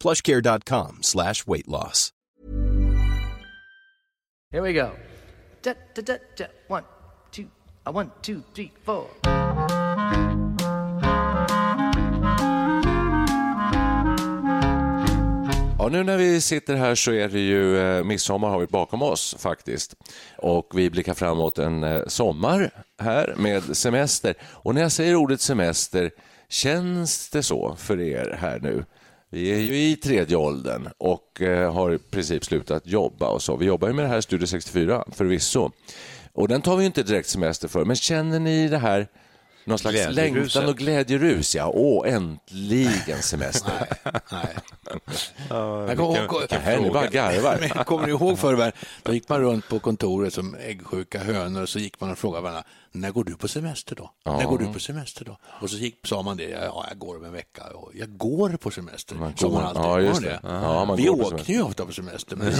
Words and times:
plushcare.com 0.00 0.98
slash 1.02 1.46
weight 1.46 1.68
loss. 1.68 2.12
Here 4.50 4.62
we 4.62 4.72
go. 4.72 4.90
Da, 5.62 5.74
da, 5.94 6.02
da, 6.02 6.16
da. 6.36 6.46
One, 6.66 6.84
two, 7.30 7.46
uh, 7.86 7.92
one, 7.92 8.10
two, 8.20 8.42
three, 8.52 8.72
four. 8.84 9.06
Ja, 15.78 15.88
nu 15.88 16.04
när 16.04 16.16
vi 16.16 16.40
sitter 16.40 16.76
här 16.76 16.94
så 16.94 17.12
är 17.12 17.28
det 17.28 17.40
ju 17.40 17.78
eh, 17.78 18.04
midsommar 18.04 18.48
har 18.48 18.58
vi 18.58 18.66
bakom 18.66 19.02
oss 19.02 19.36
faktiskt. 19.38 19.94
Och 20.38 20.72
vi 20.74 20.90
blickar 20.90 21.14
framåt 21.14 21.58
en 21.58 21.84
eh, 21.84 22.02
sommar 22.06 22.70
här 23.02 23.34
med 23.36 23.76
semester. 23.76 24.34
Och 24.42 24.74
när 24.74 24.82
jag 24.82 24.92
säger 24.92 25.16
ordet 25.16 25.40
semester, 25.40 26.10
känns 26.48 27.30
det 27.30 27.42
så 27.42 27.76
för 27.76 28.00
er 28.00 28.36
här 28.40 28.60
nu? 28.60 28.84
Vi 29.32 29.52
är 29.52 29.58
ju 29.58 29.74
i 29.76 29.96
tredje 29.96 30.36
åldern 30.36 30.88
och 30.98 31.40
eh, 31.42 31.72
har 31.72 31.92
i 31.94 31.98
princip 31.98 32.44
slutat 32.44 32.86
jobba 32.86 33.28
och 33.28 33.42
så. 33.42 33.56
Vi 33.56 33.66
jobbar 33.66 33.88
ju 33.88 33.94
med 33.94 34.04
det 34.04 34.08
här 34.08 34.20
Studio 34.20 34.46
64 34.46 35.04
förvisso. 35.12 35.70
Och 36.32 36.48
den 36.48 36.62
tar 36.62 36.76
vi 36.76 36.84
inte 36.84 37.02
direkt 37.02 37.28
semester 37.28 37.68
för. 37.68 37.84
Men 37.84 37.96
känner 37.96 38.38
ni 38.40 38.68
det 38.68 38.78
här 38.78 39.06
någon 39.64 39.78
slags 39.78 40.08
längtan 40.10 40.68
och 40.68 40.76
glädjerus? 40.76 41.54
Ja, 41.54 41.70
åh, 41.74 42.08
äntligen 42.12 43.22
semester. 43.22 43.72
Nej. 44.32 44.56
Jag 45.88 45.96
kommer 45.96 46.24
ihåg- 46.24 46.40
vilken 46.40 46.62
fråga. 46.62 46.80
Ni 46.80 46.90
bara 46.90 47.06
garvar. 47.06 47.84
Kommer 47.84 48.08
ihåg 48.08 48.38
förr, 48.38 48.72
då 49.02 49.14
gick 49.14 49.28
man 49.28 49.40
runt 49.40 49.68
på 49.68 49.78
kontoret 49.78 50.34
som 50.34 50.54
äggsjuka 50.54 51.18
hönor 51.18 51.62
och 51.62 51.68
så 51.68 51.78
gick 51.78 52.00
man 52.00 52.10
och 52.10 52.18
frågade 52.18 52.42
varandra, 52.42 52.62
när 52.92 53.10
går 53.10 53.24
du 53.24 53.34
på 53.36 53.48
semester 53.48 53.94
då? 53.96 54.10
När 54.26 54.44
går 54.44 54.58
du 54.58 54.66
på 54.72 54.78
semester 54.80 55.24
då? 55.24 55.38
Och 55.60 55.70
så 55.70 55.76
gick, 55.76 56.06
sa 56.06 56.22
man 56.22 56.36
det, 56.36 56.48
ja, 56.50 56.84
jag 56.88 56.98
går 56.98 57.16
om 57.16 57.24
en 57.24 57.32
vecka. 57.32 57.62
Och 57.74 57.92
jag 57.94 58.16
går 58.16 58.50
på 58.50 58.70
semester. 58.70 59.14
Man 59.14 59.32
går- 59.40 59.50
man 59.50 59.62
alltid 59.66 59.82
ja, 59.82 60.00
just 60.00 60.22
det. 60.22 60.40
Ja, 60.42 60.84
man 60.84 60.96
Vi 60.96 61.02
går 61.04 61.12
på 61.16 61.20
åkte 61.22 61.30
semester. 61.30 61.52
ju 61.52 61.62
ofta 61.62 61.86
på 61.86 61.92
semester, 61.92 62.36
men. 62.36 62.52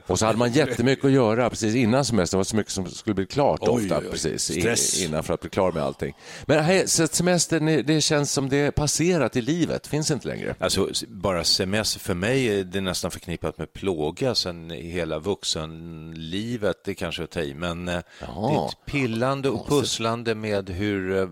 Och 0.06 0.18
så 0.18 0.26
hade 0.26 0.38
man 0.38 0.52
jättemycket 0.52 1.04
att 1.04 1.10
göra 1.10 1.50
precis 1.50 1.74
innan 1.74 2.04
semestern. 2.04 2.36
Det 2.36 2.40
var 2.40 2.44
så 2.44 2.56
mycket 2.56 2.72
som 2.72 2.86
skulle 2.90 3.14
bli 3.14 3.26
klart 3.26 3.60
Oj, 3.62 3.68
ofta 3.82 3.98
oj, 3.98 4.04
oj. 4.04 4.10
precis 4.10 4.50
i- 4.50 4.60
Stress. 4.60 5.02
innan 5.02 5.22
för 5.22 5.34
att 5.34 5.40
bli 5.40 5.50
klar 5.50 5.72
med 5.72 5.82
allting. 5.82 6.14
Men 6.46 6.64
hej, 6.64 6.88
semestern, 6.88 7.66
det- 7.86 8.00
känns 8.02 8.32
som 8.32 8.48
det 8.48 8.56
är 8.56 8.70
passerat 8.70 9.36
i 9.36 9.40
livet, 9.40 9.86
finns 9.86 10.10
inte 10.10 10.28
längre. 10.28 10.54
Alltså, 10.58 10.88
bara 11.08 11.44
semester 11.44 12.00
för 12.00 12.14
mig 12.14 12.46
är 12.58 12.64
det 12.64 12.80
nästan 12.80 13.10
förknippat 13.10 13.58
med 13.58 13.72
plåga 13.72 14.34
sen 14.34 14.70
i 14.70 14.90
hela 14.90 15.18
vuxenlivet, 15.18 16.76
det 16.84 16.94
kanske 16.94 17.22
är 17.22 17.24
att 17.24 17.30
ta 17.30 17.40
i, 17.40 17.54
men 17.54 17.88
eh, 17.88 17.94
det 18.20 18.26
är 18.26 18.66
ett 18.68 18.84
pillande 19.12 19.48
och 19.50 19.66
pusslande 19.68 20.34
med 20.34 20.70
hur 20.70 21.16
eh, 21.16 21.28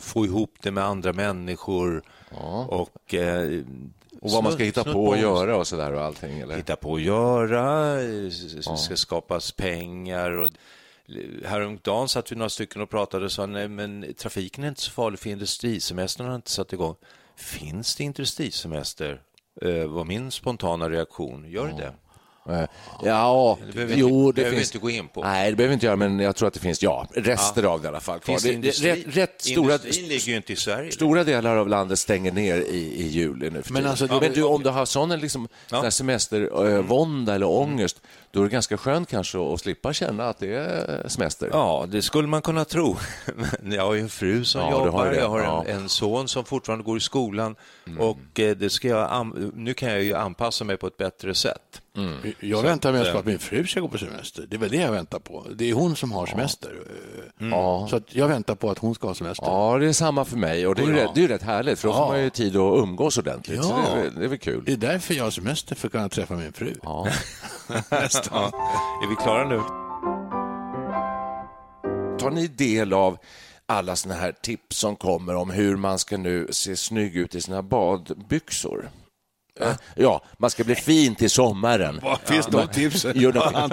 få 0.00 0.24
ihop 0.24 0.54
det 0.62 0.70
med 0.70 0.84
andra 0.84 1.12
människor 1.12 2.02
och 2.68 3.14
eh, 3.14 3.62
Och 4.20 4.30
vad 4.30 4.44
man 4.44 4.52
ska 4.52 4.64
hitta 4.64 4.84
på 4.84 5.04
och 5.06 5.18
göra 5.18 5.56
och 5.56 5.66
sådär 5.66 5.92
och 5.92 6.02
allting. 6.02 6.38
Eller? 6.40 6.56
hitta 6.56 6.76
på 6.76 6.94
att 6.94 7.02
göra, 7.02 8.00
s- 8.00 8.84
ska 8.84 8.96
skapas 8.96 9.52
pengar. 9.52 10.30
Och, 10.30 10.50
häromdagen 11.44 12.08
satt 12.08 12.32
vi 12.32 12.36
några 12.36 12.48
stycken 12.48 12.82
och 12.82 12.90
pratade 12.90 13.24
och 13.24 13.32
sa 13.32 13.46
nej, 13.46 13.68
men 13.68 14.14
trafiken 14.18 14.64
är 14.64 14.68
inte 14.68 14.80
så 14.80 14.90
farlig 14.90 15.18
för 15.20 15.30
industrisemestern 15.30 16.26
har 16.26 16.34
inte 16.36 16.50
satt 16.50 16.72
igång. 16.72 16.94
Finns 17.36 17.96
det 17.96 18.04
industrisemester? 18.04 19.20
Eh, 19.62 19.86
var 19.86 20.04
min 20.04 20.30
spontana 20.30 20.90
reaktion. 20.90 21.50
Gör 21.50 21.66
det 21.66 21.74
det? 21.76 21.92
Ja, 23.04 23.58
Det 23.66 23.72
behöver 23.72 23.94
jo, 23.96 24.08
inte- 24.28 24.40
det 24.40 24.42
behöver 24.42 24.56
finns... 24.58 24.74
inte 24.74 24.82
gå 24.82 24.90
in 24.90 25.08
på. 25.08 25.22
Nej, 25.22 25.50
det 25.50 25.56
behöver 25.56 25.68
vi 25.68 25.74
inte 25.74 25.86
göra, 25.86 25.96
men 25.96 26.18
jag 26.20 26.36
tror 26.36 26.48
att 26.48 26.54
det 26.54 26.60
finns, 26.60 26.82
ja, 26.82 27.06
rester 27.14 27.62
av 27.62 27.80
det 27.82 27.86
i 27.86 27.88
alla 27.88 28.00
fall. 28.00 28.18
kvar. 28.20 28.32
Finns 28.32 28.42
det 28.42 28.48
Det- 28.48 28.52
det- 28.52 28.56
industri? 28.56 28.90
rätt, 28.90 29.16
rätt 29.16 29.42
stora, 29.42 29.72
Industrin 29.74 30.08
ligger 30.08 30.26
ju 30.28 30.36
inte 30.36 30.52
i 30.52 30.56
Sverige. 30.56 30.92
stora 30.92 31.24
delar 31.24 31.56
av 31.56 31.68
landet 31.68 31.98
stänger 31.98 32.32
ner 32.32 32.56
i, 32.58 32.76
i 33.02 33.08
juli 33.08 33.50
nu 33.50 33.62
för 33.62 33.72
Men 33.72 33.86
alltså, 33.86 34.06
det- 34.06 34.20
men 34.20 34.32
du, 34.32 34.42
om 34.42 34.62
du 34.62 34.70
har 34.70 34.84
sån 34.86 35.10
liksom, 35.20 35.48
Ja. 35.70 35.90
semestervånda 35.90 37.34
eller 37.34 37.46
ångest, 37.48 38.00
då 38.30 38.40
är 38.40 38.44
det 38.44 38.50
ganska 38.50 38.76
skönt 38.76 39.08
kanske 39.08 39.38
att 39.54 39.60
slippa 39.60 39.92
känna 39.92 40.28
att 40.28 40.38
det 40.38 40.54
är 40.54 41.08
semester. 41.08 41.48
Ja, 41.52 41.86
det 41.88 42.02
skulle 42.02 42.28
man 42.28 42.42
kunna 42.42 42.64
tro. 42.64 42.96
Men 43.62 43.72
jag 43.72 43.84
har 43.86 43.94
ju 43.94 44.00
en 44.00 44.08
fru 44.08 44.44
som 44.44 44.60
Ja, 44.60 44.66
har 44.78 44.86
jobbar, 44.86 45.06
det. 45.10 45.16
jag 45.16 45.28
har 45.28 45.38
en, 45.40 45.44
Ja. 45.44 45.64
en 45.66 45.88
son 45.88 46.28
som 46.28 46.44
fortfarande 46.44 46.84
går 46.84 46.96
i 46.96 47.00
skolan 47.00 47.56
och 47.98 48.40
eh, 48.40 48.56
det 48.56 48.70
ska 48.70 48.88
jag, 48.88 49.32
nu 49.54 49.74
kan 49.74 49.88
jag 49.90 50.02
ju 50.02 50.14
anpassa 50.14 50.64
mig 50.64 50.76
på 50.76 50.86
ett 50.86 50.96
bättre 50.96 51.34
sätt. 51.34 51.81
Jag 52.40 52.62
väntar 52.62 52.92
mest 52.92 53.06
eh, 53.06 53.12
på 53.12 53.18
att 53.18 53.26
min 53.26 53.38
fru 53.38 53.66
ska 53.66 53.80
gå 53.80 53.88
på 53.88 53.98
semester. 53.98 54.44
Det 54.48 54.56
är 54.56 54.60
väl 54.60 54.70
det 54.70 54.76
jag 54.76 54.92
väntar 54.92 55.18
på. 55.18 55.46
Det 55.54 55.70
är 55.70 55.74
hon 55.74 55.96
som 55.96 56.12
har 56.12 56.26
semester. 56.26 56.70
Ja. 57.38 57.86
Så 57.90 58.00
jag 58.08 58.28
väntar 58.28 58.54
på 58.54 58.70
att 58.70 58.78
hon 58.78 58.94
ska 58.94 59.06
ha 59.06 59.14
semester. 59.14 59.46
Ja, 59.46 59.78
det 59.78 59.86
är 59.88 59.92
samma 59.92 60.24
för 60.24 60.36
mig 60.36 60.66
och 60.66 60.74
det 60.74 60.82
är 60.82 60.86
ju, 60.86 60.96
Ja. 60.96 61.04
rätt, 61.04 61.10
det 61.14 61.24
är 61.24 61.28
rätt 61.28 61.42
härligt 61.42 61.78
för 61.78 61.88
då 61.88 61.94
får 61.94 62.06
man 62.08 62.22
ju 62.22 62.30
tid 62.30 62.56
att 62.56 62.78
umgås 62.78 63.18
ordentligt. 63.18 63.64
Så 63.64 63.70
Ja. 63.70 63.94
det, 63.94 64.00
är, 64.06 64.10
det 64.10 64.24
är 64.24 64.28
väl 64.28 64.38
kul. 64.38 64.62
Det 64.66 64.72
är 64.72 64.76
därför 64.76 65.14
jag 65.14 65.24
har 65.24 65.30
semester, 65.30 65.74
för 65.74 65.88
att 65.88 65.92
kunna 65.92 66.08
träffa 66.08 66.34
min 66.34 66.52
fru. 66.52 66.74
Ja. 66.82 67.08
Ja. 67.90 68.50
Är 69.04 69.08
vi 69.08 69.16
klara 69.16 69.48
nu? 69.48 69.60
Tar 72.18 72.30
ni 72.30 72.46
del 72.46 72.92
av 72.92 73.18
alla 73.66 73.96
såna 73.96 74.14
här 74.14 74.32
tips 74.42 74.76
som 74.76 74.96
kommer 74.96 75.34
om 75.34 75.50
hur 75.50 75.76
man 75.76 75.98
ska 75.98 76.16
nu 76.16 76.48
se 76.50 76.76
snygg 76.76 77.16
ut 77.16 77.34
i 77.34 77.40
sina 77.40 77.62
badbyxor? 77.62 78.90
Eh, 79.68 79.74
Ja, 79.96 80.22
man 80.38 80.50
ska 80.50 80.64
bli 80.64 80.74
fin 80.74 81.14
till 81.14 81.30
sommaren. 81.30 82.00
Finns 82.24 82.46
de 82.46 82.68
tipsen? 82.68 83.12
Jo, 83.14 83.30
de, 83.30 83.38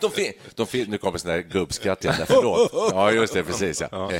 de, 0.00 0.10
fin, 0.10 0.32
de 0.54 0.66
fin, 0.66 0.86
nu 0.90 0.98
kommer 0.98 1.18
sån 1.18 1.30
där 1.30 1.38
gubbskratt 1.38 2.04
igen, 2.04 2.16
förlåt. 2.26 2.70
Ja, 2.92 3.12
just 3.12 3.34
det, 3.34 3.42
precis. 3.42 3.82
Ja. 3.92 4.10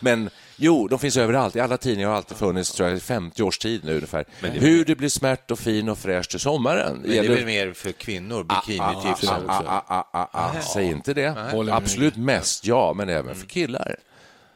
Men 0.00 0.30
jo, 0.56 0.88
de 0.88 0.98
finns 0.98 1.16
överallt. 1.16 1.56
I 1.56 1.60
alla 1.60 1.76
tidningar 1.76 2.08
har 2.08 2.16
alltid 2.16 2.36
funnits, 2.36 2.72
tror 2.72 2.88
jag, 2.88 2.96
i 2.98 3.00
50 3.00 3.42
års 3.42 3.58
tid 3.58 3.84
nu 3.84 3.94
ungefär. 3.94 4.24
Hur 4.40 4.84
du 4.84 4.94
blir 4.94 5.08
smärt 5.08 5.50
och 5.50 5.58
fin 5.58 5.88
och 5.88 5.98
fräsch 5.98 6.28
till 6.30 6.40
sommaren. 6.40 6.96
Men 6.98 7.10
det 7.10 7.18
är 7.18 7.28
väl 7.28 7.44
mer 7.46 7.72
för 7.72 7.92
kvinnor, 7.92 8.44
bikinitips 8.44 9.28
Ah, 9.28 9.36
också. 9.36 9.48
ah, 9.48 9.84
ah, 9.88 10.04
ah, 10.12 10.28
ah. 10.32 10.60
Säg 10.74 10.84
inte 10.86 11.14
det. 11.14 11.34
Absolut 11.70 12.16
mest, 12.16 12.66
ja, 12.66 12.92
men 12.96 13.08
även 13.08 13.34
för 13.34 13.46
killar. 13.46 13.96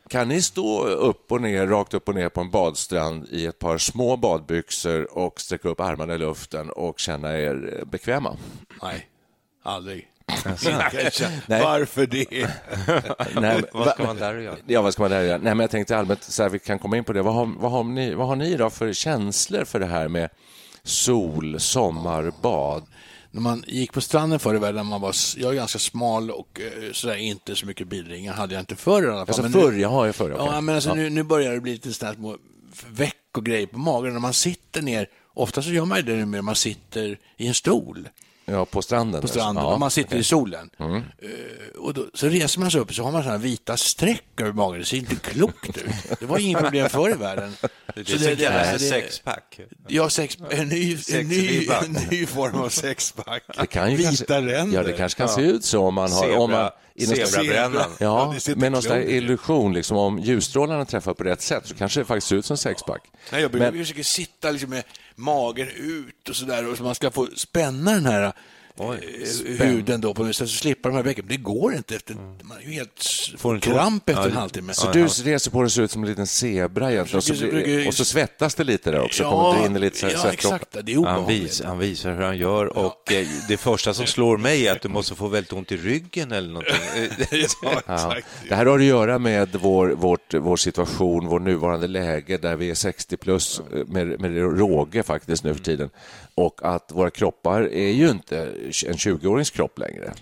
Kan 0.08 0.28
ni 0.28 0.42
stå 0.42 0.84
upp 0.84 1.32
och 1.32 1.40
ner, 1.40 1.66
rakt 1.66 1.94
upp 1.94 2.08
och 2.08 2.14
ner 2.14 2.28
på 2.28 2.40
en 2.40 2.50
badstrand 2.50 3.26
i 3.30 3.46
ett 3.46 3.58
par 3.58 3.78
små 3.78 4.16
badbyxor 4.16 5.18
och 5.18 5.40
sträcka 5.40 5.68
upp 5.68 5.80
armarna 5.80 6.14
i 6.14 6.18
luften 6.18 6.70
och 6.70 6.98
känna 6.98 7.38
er 7.38 7.84
bekväma? 7.86 8.36
Nej, 8.82 9.08
aldrig. 9.62 10.08
Nej. 11.46 11.62
Varför 11.62 12.06
det? 12.06 12.26
Nej, 13.40 13.62
Vad 13.72 13.88
ska 13.88 14.04
man 14.04 14.16
där 14.16 14.34
göra? 14.38 14.56
Ja, 14.66 14.82
vad 14.82 14.92
ska 14.92 15.02
man 15.02 15.10
där 15.10 15.22
göra? 15.22 15.38
Nej, 15.38 15.54
men 15.54 15.60
jag 15.60 15.70
tänkte 15.70 15.98
allmänt, 15.98 16.22
så 16.22 16.42
här, 16.42 16.50
vi 16.50 16.58
kan 16.58 16.78
komma 16.78 16.96
in 16.96 17.04
på 17.04 17.12
det. 17.12 17.22
Vad 17.22 17.34
har, 17.34 17.54
vad 17.58 17.70
har, 17.70 17.84
ni, 17.84 18.14
vad 18.14 18.26
har 18.26 18.36
ni 18.36 18.56
då 18.56 18.70
för 18.70 18.92
känslor 18.92 19.64
för 19.64 19.80
det 19.80 19.86
här 19.86 20.08
med 20.08 20.28
sol, 20.82 21.60
sommar, 21.60 22.32
bad? 22.42 22.82
När 23.36 23.42
man 23.42 23.64
gick 23.66 23.92
på 23.92 24.00
stranden 24.00 24.38
förr 24.38 24.54
i 24.54 24.58
världen, 24.58 24.76
när 24.76 24.82
man 24.82 25.00
var, 25.00 25.14
jag 25.36 25.50
är 25.50 25.54
ganska 25.56 25.78
smal 25.78 26.30
och 26.30 26.60
eh, 26.60 26.92
sådär, 26.92 27.16
inte 27.16 27.56
så 27.56 27.66
mycket 27.66 27.88
bilringar 27.88 28.32
hade 28.32 28.54
jag 28.54 28.62
inte 28.62 28.76
förr 28.76 29.02
i 29.02 29.06
alla 29.06 29.12
fall. 29.14 29.20
Alltså 29.20 29.42
Men 29.42 29.52
förr, 29.52 29.72
nu, 29.72 29.80
jag 29.80 29.88
har 29.88 30.06
ju 30.06 30.12
förr. 30.12 30.32
okej. 30.32 30.46
ja, 30.46 30.60
men 30.60 30.74
alltså, 30.74 30.90
Ja. 30.90 30.94
Nu, 30.94 31.10
nu 31.10 31.22
börjar 31.22 31.52
det 31.52 31.60
bli 31.60 31.72
lite 31.72 31.92
sådana 31.92 32.12
här 32.12 32.16
små 32.18 32.36
veck 32.90 33.16
och 33.36 33.44
grejer 33.44 33.66
på 33.66 33.78
magen. 33.78 34.12
När 34.12 34.20
man 34.20 34.34
sitter 34.34 34.82
ner, 34.82 35.08
ofta 35.34 35.62
så 35.62 35.70
gör 35.70 35.84
man 35.84 36.04
det 36.04 36.14
numera, 36.16 36.42
man 36.42 36.54
sitter 36.54 37.18
i 37.36 37.46
en 37.46 37.54
stol. 37.54 38.08
Ja, 38.48 38.64
på 38.64 38.82
stranden. 38.82 39.20
på 39.20 39.28
stranden 39.28 39.64
Ja, 39.64 39.72
och 39.72 39.80
man 39.80 39.90
sitter 39.90 40.08
okej. 40.08 40.18
i 40.20 40.24
solen. 40.24 40.70
Mm. 40.78 40.94
Eh, 40.96 41.00
och 41.78 41.94
då, 41.94 42.06
så 42.14 42.28
reser 42.28 42.60
man 42.60 42.70
sig 42.70 42.80
upp 42.80 42.88
och 42.88 42.94
så 42.94 43.02
har 43.02 43.12
man 43.12 43.22
sådana 43.22 43.38
vita 43.38 43.76
streck 43.76 44.40
över 44.40 44.52
magen. 44.52 44.80
Det 44.80 44.86
ser 44.86 44.96
inte 44.96 45.14
klokt 45.16 45.76
ut. 45.76 45.84
Det 46.20 46.26
var 46.26 46.38
inget 46.38 46.58
problem 46.62 46.88
förr 46.88 47.10
i 47.10 47.14
världen. 47.14 47.56
Det 47.94 48.00
är 48.00 48.04
Så 48.04 48.12
det 48.12 48.18
som 48.18 48.36
kallas 48.36 48.72
det- 48.72 48.78
sexpack. 48.78 49.60
Ja, 49.88 50.10
sex, 50.10 50.38
en, 50.50 50.68
ny, 50.68 50.98
en, 51.12 51.28
ny, 51.28 51.68
en 51.84 51.92
ny 52.10 52.26
form 52.26 52.54
av 52.60 52.68
sexpack. 52.68 53.42
Det 53.60 53.66
kan 53.66 53.90
ju 53.90 53.96
Vita 53.96 54.06
kanske, 54.08 54.34
ränder. 54.40 54.76
Ja, 54.76 54.82
det 54.82 54.92
kanske 54.92 55.18
kan 55.18 55.28
se 55.28 55.40
ut 55.42 55.64
så 55.64 55.80
om 55.86 55.94
man 55.94 56.12
har... 56.12 56.36
om 56.38 56.50
man, 56.50 56.70
slags- 56.98 57.30
Zebrabrännan. 57.30 57.90
Ja, 58.00 58.34
det 58.46 58.56
med 58.56 58.72
någon 58.72 58.82
slags 58.82 59.06
illusion, 59.06 59.72
liksom, 59.74 59.96
om 59.96 60.18
ljusstrålarna 60.18 60.84
träffar 60.84 61.14
på 61.14 61.24
rätt 61.24 61.42
sätt 61.42 61.66
så 61.66 61.74
kanske 61.74 62.00
det 62.00 62.04
faktiskt 62.04 62.26
ser 62.26 62.36
ut 62.36 62.44
som 62.46 62.56
sexpack. 62.56 63.02
Nej, 63.32 63.42
jag 63.42 63.54
Men- 63.54 63.72
försöker 63.72 64.02
sitta 64.02 64.50
liksom 64.50 64.70
med 64.70 64.82
magen 65.16 65.68
ut 65.68 66.28
och 66.28 66.36
sådär 66.36 66.70
och 66.70 66.76
så 66.76 66.82
man 66.82 66.94
ska 66.94 67.10
få 67.10 67.26
spänna 67.26 67.92
den 67.92 68.06
här 68.06 68.32
eh, 68.84 69.66
huden 69.66 70.00
då 70.00 70.14
på 70.14 70.24
något 70.24 70.36
sätt 70.36 70.48
så 70.48 70.56
slippa 70.56 70.88
de 70.88 70.94
här 70.94 71.02
bäcken. 71.02 71.24
Det 71.28 71.36
går 71.36 71.74
inte 71.74 71.96
efter, 71.96 72.14
man 72.14 72.56
är 72.58 72.62
ju 72.62 72.72
helt 72.72 73.04
Får 73.38 73.54
inte- 73.54 73.70
kramp 73.70 74.08
efter 74.08 74.22
Ja, 74.22 74.28
en 74.28 74.36
halvtimme. 74.36 74.74
Så 74.74 74.92
du 74.92 75.06
reser 75.06 75.50
på 75.50 75.62
dig 75.62 75.70
ser 75.70 75.82
ut 75.82 75.90
som 75.90 76.02
en 76.02 76.08
liten 76.08 76.26
zebra 76.26 76.92
egentligen 76.92 77.18
och 77.18 77.24
så, 77.24 77.32
blir, 77.34 77.88
och 77.88 77.94
så 77.94 78.04
svettas 78.04 78.54
det 78.54 78.64
lite 78.64 78.90
där 78.90 79.00
också, 79.00 79.22
kommer 79.24 79.60
det 79.60 79.66
in 79.66 79.80
lite 79.80 79.98
så- 79.98 80.06
ja, 80.06 80.10
svettdroppar. 80.10 80.56
exakt. 80.56 80.76
Det 80.86 80.92
är 80.92 81.04
Han, 81.06 81.26
vis, 81.26 81.62
han 81.64 81.78
visar 81.78 82.14
hur 82.14 82.22
han 82.22 82.38
gör 82.38 82.78
och 82.78 83.12
eh, 83.12 83.26
det 83.48 83.56
första 83.56 83.94
som 83.94 84.06
slår 84.06 84.36
mig 84.38 84.66
är 84.68 84.72
att 84.72 84.82
du 84.82 84.88
måste 84.88 85.14
få 85.14 85.28
väldigt 85.28 85.52
ont 85.52 85.72
i 85.72 85.76
ryggen 85.76 86.32
eller 86.32 86.48
någonting. 86.48 86.74
ja, 87.30 87.36
Ja. 87.86 87.92
exakt. 87.94 88.26
Det 88.48 88.54
här 88.54 88.66
har 88.66 88.78
att 88.78 88.84
göra 88.84 89.18
med 89.18 89.48
vår, 89.62 89.88
vårt, 89.88 90.34
vår 90.34 90.56
situation, 90.56 91.26
vår 91.26 91.40
nuvarande 91.40 91.86
läge 91.86 92.36
där 92.38 92.56
vi 92.56 92.70
är 92.70 92.74
60 92.74 93.16
plus 93.16 93.60
eh, 93.74 93.86
med, 93.86 94.20
med 94.20 94.36
råge 94.58 95.02
faktiskt 95.02 95.44
nu 95.44 95.54
för 95.54 95.62
tiden. 95.64 95.90
Och 96.34 96.60
att 96.62 96.90
våra 96.92 97.10
kroppar 97.10 97.62
är 97.62 97.90
ju 97.90 98.10
inte 98.10 98.48
en 98.66 98.94
20-årings 98.94 99.50
kropp 99.54 99.78
längre. 99.78 100.12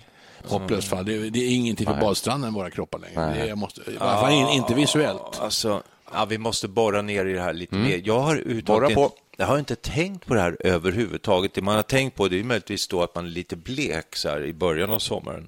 Hopplöst 0.43 0.87
fall. 0.87 1.05
Det, 1.05 1.13
är- 1.15 1.29
det 1.29 1.39
är 1.39 1.49
ingenting 1.55 1.85
för 1.85 1.93
Nej. 1.93 2.01
badstranden, 2.01 2.53
våra 2.53 2.69
kroppar 2.69 2.99
längre. 2.99 3.25
Nej. 3.29 3.39
Det 3.39 3.49
är, 3.49 3.55
måste, 3.55 3.81
I 3.81 3.97
alla 3.99 4.21
fall 4.21 4.33
in, 4.33 4.47
inte 4.47 4.73
visuellt. 4.73 5.39
Alltså, 5.39 5.83
ja, 6.13 6.25
vi 6.25 6.37
måste 6.37 6.67
borra 6.67 7.01
ner 7.01 7.25
i 7.25 7.33
det 7.33 7.41
här 7.41 7.53
lite 7.53 7.75
mer. 7.75 8.01
Jag 8.05 8.19
har 8.19 8.35
Borra 8.35 8.43
uttalat 8.45 8.93
på. 8.93 9.03
inte, 9.03 9.15
jag 9.37 9.45
har 9.45 9.59
inte 9.59 9.75
tänkt 9.75 10.25
på 10.25 10.33
det 10.33 10.41
här 10.41 10.57
överhuvudtaget. 10.59 11.53
Det 11.53 11.61
man 11.61 11.75
har 11.75 11.83
tänkt 11.83 12.15
på 12.17 12.27
det 12.27 12.39
är 12.39 12.43
möjligtvis 12.43 12.87
då 12.87 13.03
att 13.03 13.15
man 13.15 13.25
är 13.25 13.29
lite 13.29 13.55
blek 13.55 14.15
så 14.15 14.29
här, 14.29 14.43
i 14.45 14.53
början 14.53 14.91
av 14.91 14.99
sommaren. 14.99 15.47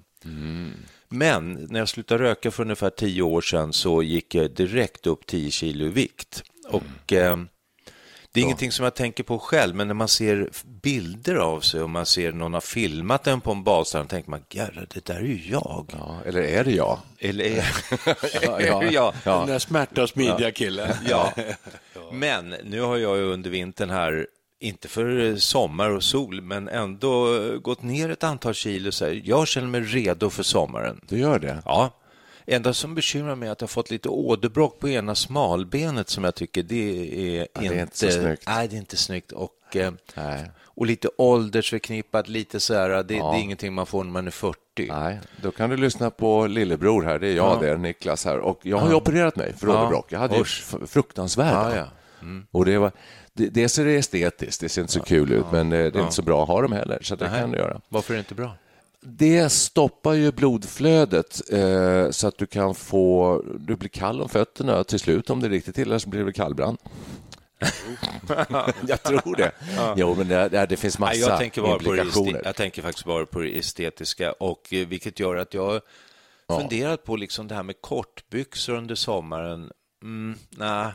Men 1.10 1.54
när 1.70 1.80
jag 1.80 1.90
slutade 1.90 2.24
röka 2.24 2.52
för 2.52 2.64
ungefär 2.64 2.90
tio 2.90 3.22
år 3.22 3.42
sedan 3.42 3.74
så 3.74 4.04
gick 4.04 4.36
jag 4.36 4.52
direkt 4.52 5.08
upp 5.08 5.26
10 5.26 5.52
kilo 5.52 5.86
i 5.86 5.90
vikt. 5.90 6.44
Och 6.70 7.14
eh, 7.14 7.38
det 8.38 8.42
är 8.42 8.44
ingenting 8.44 8.72
som 8.72 8.84
jag 8.84 8.94
tänker 8.96 9.24
på 9.24 9.40
själv, 9.40 9.76
men 9.76 9.88
när 9.88 9.94
man 9.94 10.08
ser 10.08 10.50
bilder 10.82 11.36
av 11.36 11.60
sig 11.62 11.82
och 11.82 11.90
man 11.90 12.06
ser 12.06 12.32
någon 12.32 12.54
har 12.54 12.62
filmat 12.62 13.24
den 13.24 13.42
på 13.42 13.52
en 13.52 13.64
badstrand, 13.64 14.10
tänker 14.10 14.30
man, 14.30 14.42
"Jävlar, 14.50 14.88
det 14.94 15.06
där 15.06 15.16
är 15.16 15.22
ju 15.22 15.50
jag. 15.52 15.86
Ja, 16.00 16.18
eller 16.26 16.42
är 16.42 16.64
det 16.64 16.72
jag? 16.72 17.00
Eller 17.20 17.46
är 17.46 17.66
Ja, 18.44 18.62
ja, 18.62 18.84
ja. 18.92 19.14
ja. 19.24 19.38
Den 19.40 19.48
där 19.48 19.60
smärta 19.60 20.04
och 20.04 20.10
smidiga 20.10 20.52
killen. 20.52 20.94
Ja, 21.10 21.34
men 22.12 22.56
nu 22.64 22.82
har 22.82 22.98
jag 22.98 23.18
ju 23.18 23.24
under 23.24 23.50
vintern 23.50 23.90
här, 23.90 24.28
inte 24.60 24.88
för 24.88 25.36
sommar 25.36 25.90
och 25.90 26.04
sol, 26.04 26.42
men 26.42 26.68
ändå 26.68 27.40
gått 27.62 27.82
ner 27.82 28.10
ett 28.10 28.24
antal 28.24 28.54
kilo. 28.54 28.92
Så 28.92 29.06
här. 29.06 29.22
Jag 29.26 29.48
känner 29.48 29.68
mig 29.68 29.82
redo 29.82 30.30
för 30.30 30.44
sommaren. 30.44 31.02
Du 31.10 31.18
gör 31.20 31.40
det? 31.40 31.62
Ja. 31.66 31.92
Enda 32.50 32.74
som 32.74 32.96
bekymrar 32.96 33.36
mig 33.36 33.48
är 33.48 33.52
att 33.52 33.62
jag 33.62 33.70
fått 33.70 33.92
lite 33.92 34.10
åderbråck 34.10 34.80
på 34.80 34.90
ena 34.90 35.16
smalbenet 35.16 36.10
som 36.10 36.24
jag 36.24 36.36
tycker 36.36 36.64
det 36.64 37.38
är, 37.40 37.48
Ja, 37.54 37.60
det 37.62 37.66
är 37.68 37.72
inte, 37.72 37.82
inte 37.82 37.98
så 37.98 38.12
snyggt. 38.12 38.44
Nej, 38.48 38.68
det 38.68 38.76
är 38.76 38.78
inte 38.78 38.98
snyggt. 38.98 39.32
Och, 39.32 39.76
eh, 39.76 39.92
Nej. 40.16 40.52
och 40.64 40.86
lite 40.86 41.10
åldersförknippat, 41.18 42.28
lite 42.28 42.60
så 42.60 42.74
här, 42.74 42.90
det, 43.04 43.16
Ja. 43.16 43.32
det 43.32 43.38
är 43.38 43.42
ingenting 43.42 43.74
man 43.74 43.86
får 43.86 44.04
när 44.04 44.12
man 44.12 44.28
är 44.28 44.32
40. 44.32 44.58
Nej, 44.90 45.20
då 45.42 45.52
kan 45.52 45.70
du 45.70 45.78
lyssna 45.78 46.10
på 46.10 46.48
lillebror 46.48 47.04
här, 47.04 47.20
det 47.20 47.28
är 47.28 47.36
jag 47.36 47.62
det, 47.62 47.78
Niklas 47.78 48.26
här. 48.26 48.38
Och 48.40 48.60
jag 48.64 48.78
har 48.78 48.90
ju 48.90 48.96
opererat 48.96 49.36
mig 49.36 49.54
för 49.54 49.68
Ja. 49.68 49.80
åderbråck. 49.80 50.12
Jag 50.12 50.20
hade 50.20 50.36
ju 50.36 50.42
Usch. 50.42 50.64
f- 50.74 50.90
fruktansvärda. 50.90 51.76
Ja, 51.76 51.86
ja. 52.22 52.28
Och 52.52 52.66
det 52.66 52.78
var, 52.78 52.92
det, 53.34 53.50
dels 53.50 53.80
är 53.80 53.86
det 53.86 53.96
estetiskt, 53.96 54.62
det 54.62 54.70
ser 54.70 54.82
inte 54.82 54.94
så 54.94 55.00
kul 55.04 55.32
ut, 55.32 55.46
men 55.52 55.74
eh, 55.74 55.80
det 55.92 56.00
är 56.00 56.02
inte 56.02 56.16
så 56.16 56.22
bra 56.22 56.42
att 56.44 56.48
ha 56.48 56.62
dem 56.62 56.72
heller, 56.72 57.00
så 57.02 57.16
det 57.16 57.30
Nej. 57.32 57.40
kan 57.42 57.52
du 57.52 57.58
göra. 57.58 57.82
Varför 57.90 58.14
är 58.14 58.16
det 58.16 58.20
inte 58.20 58.36
bra? 58.36 58.52
Det 59.02 59.50
stoppar 59.50 60.14
ju 60.14 60.32
blodflödet 60.32 61.52
eh, 61.52 62.10
så 62.12 62.28
att 62.28 62.38
du 62.38 62.46
kan 62.46 62.76
få, 62.76 63.44
du 63.60 63.76
blir 63.76 63.90
kall 63.90 64.22
om 64.22 64.30
fötterna 64.30 64.84
till 64.84 65.00
slut 65.00 65.30
om 65.30 65.40
det 65.40 65.48
är 65.48 65.50
riktigt 65.50 65.78
illa 65.78 66.00
så 66.00 66.10
blir 66.10 66.24
det 66.24 66.34
kallbrand. 66.34 66.78
jag 68.88 69.04
tror 69.04 69.36
det. 69.36 69.52
Jo, 69.96 70.16
men 70.16 70.28
det, 70.28 70.66
det, 70.70 70.78
finns 70.78 71.00
massa 71.00 71.12
Nej, 71.12 71.22
jag, 71.22 71.40
tänker 71.40 71.62
bara 71.62 71.80
på 71.80 71.92
det 71.94 72.02
implikationer. 72.02 72.42
jag 72.44 72.56
tänker 72.56 72.82
faktiskt 72.82 73.06
bara 73.06 73.26
på 73.26 73.40
det 73.40 73.58
estetiska, 73.58 74.32
och, 74.32 74.74
eh, 74.74 74.88
vilket 74.88 75.20
gör 75.20 75.36
att 75.36 75.54
jag 75.54 75.82
har 76.48 76.60
funderat 76.60 77.04
på 77.04 77.16
liksom 77.16 77.48
det 77.48 77.56
här 77.56 77.64
med 77.64 77.82
kortbyxor 77.82 78.76
under 78.76 78.96
sommaren. 78.96 79.72
Mm, 80.04 80.38
nej, 80.50 80.92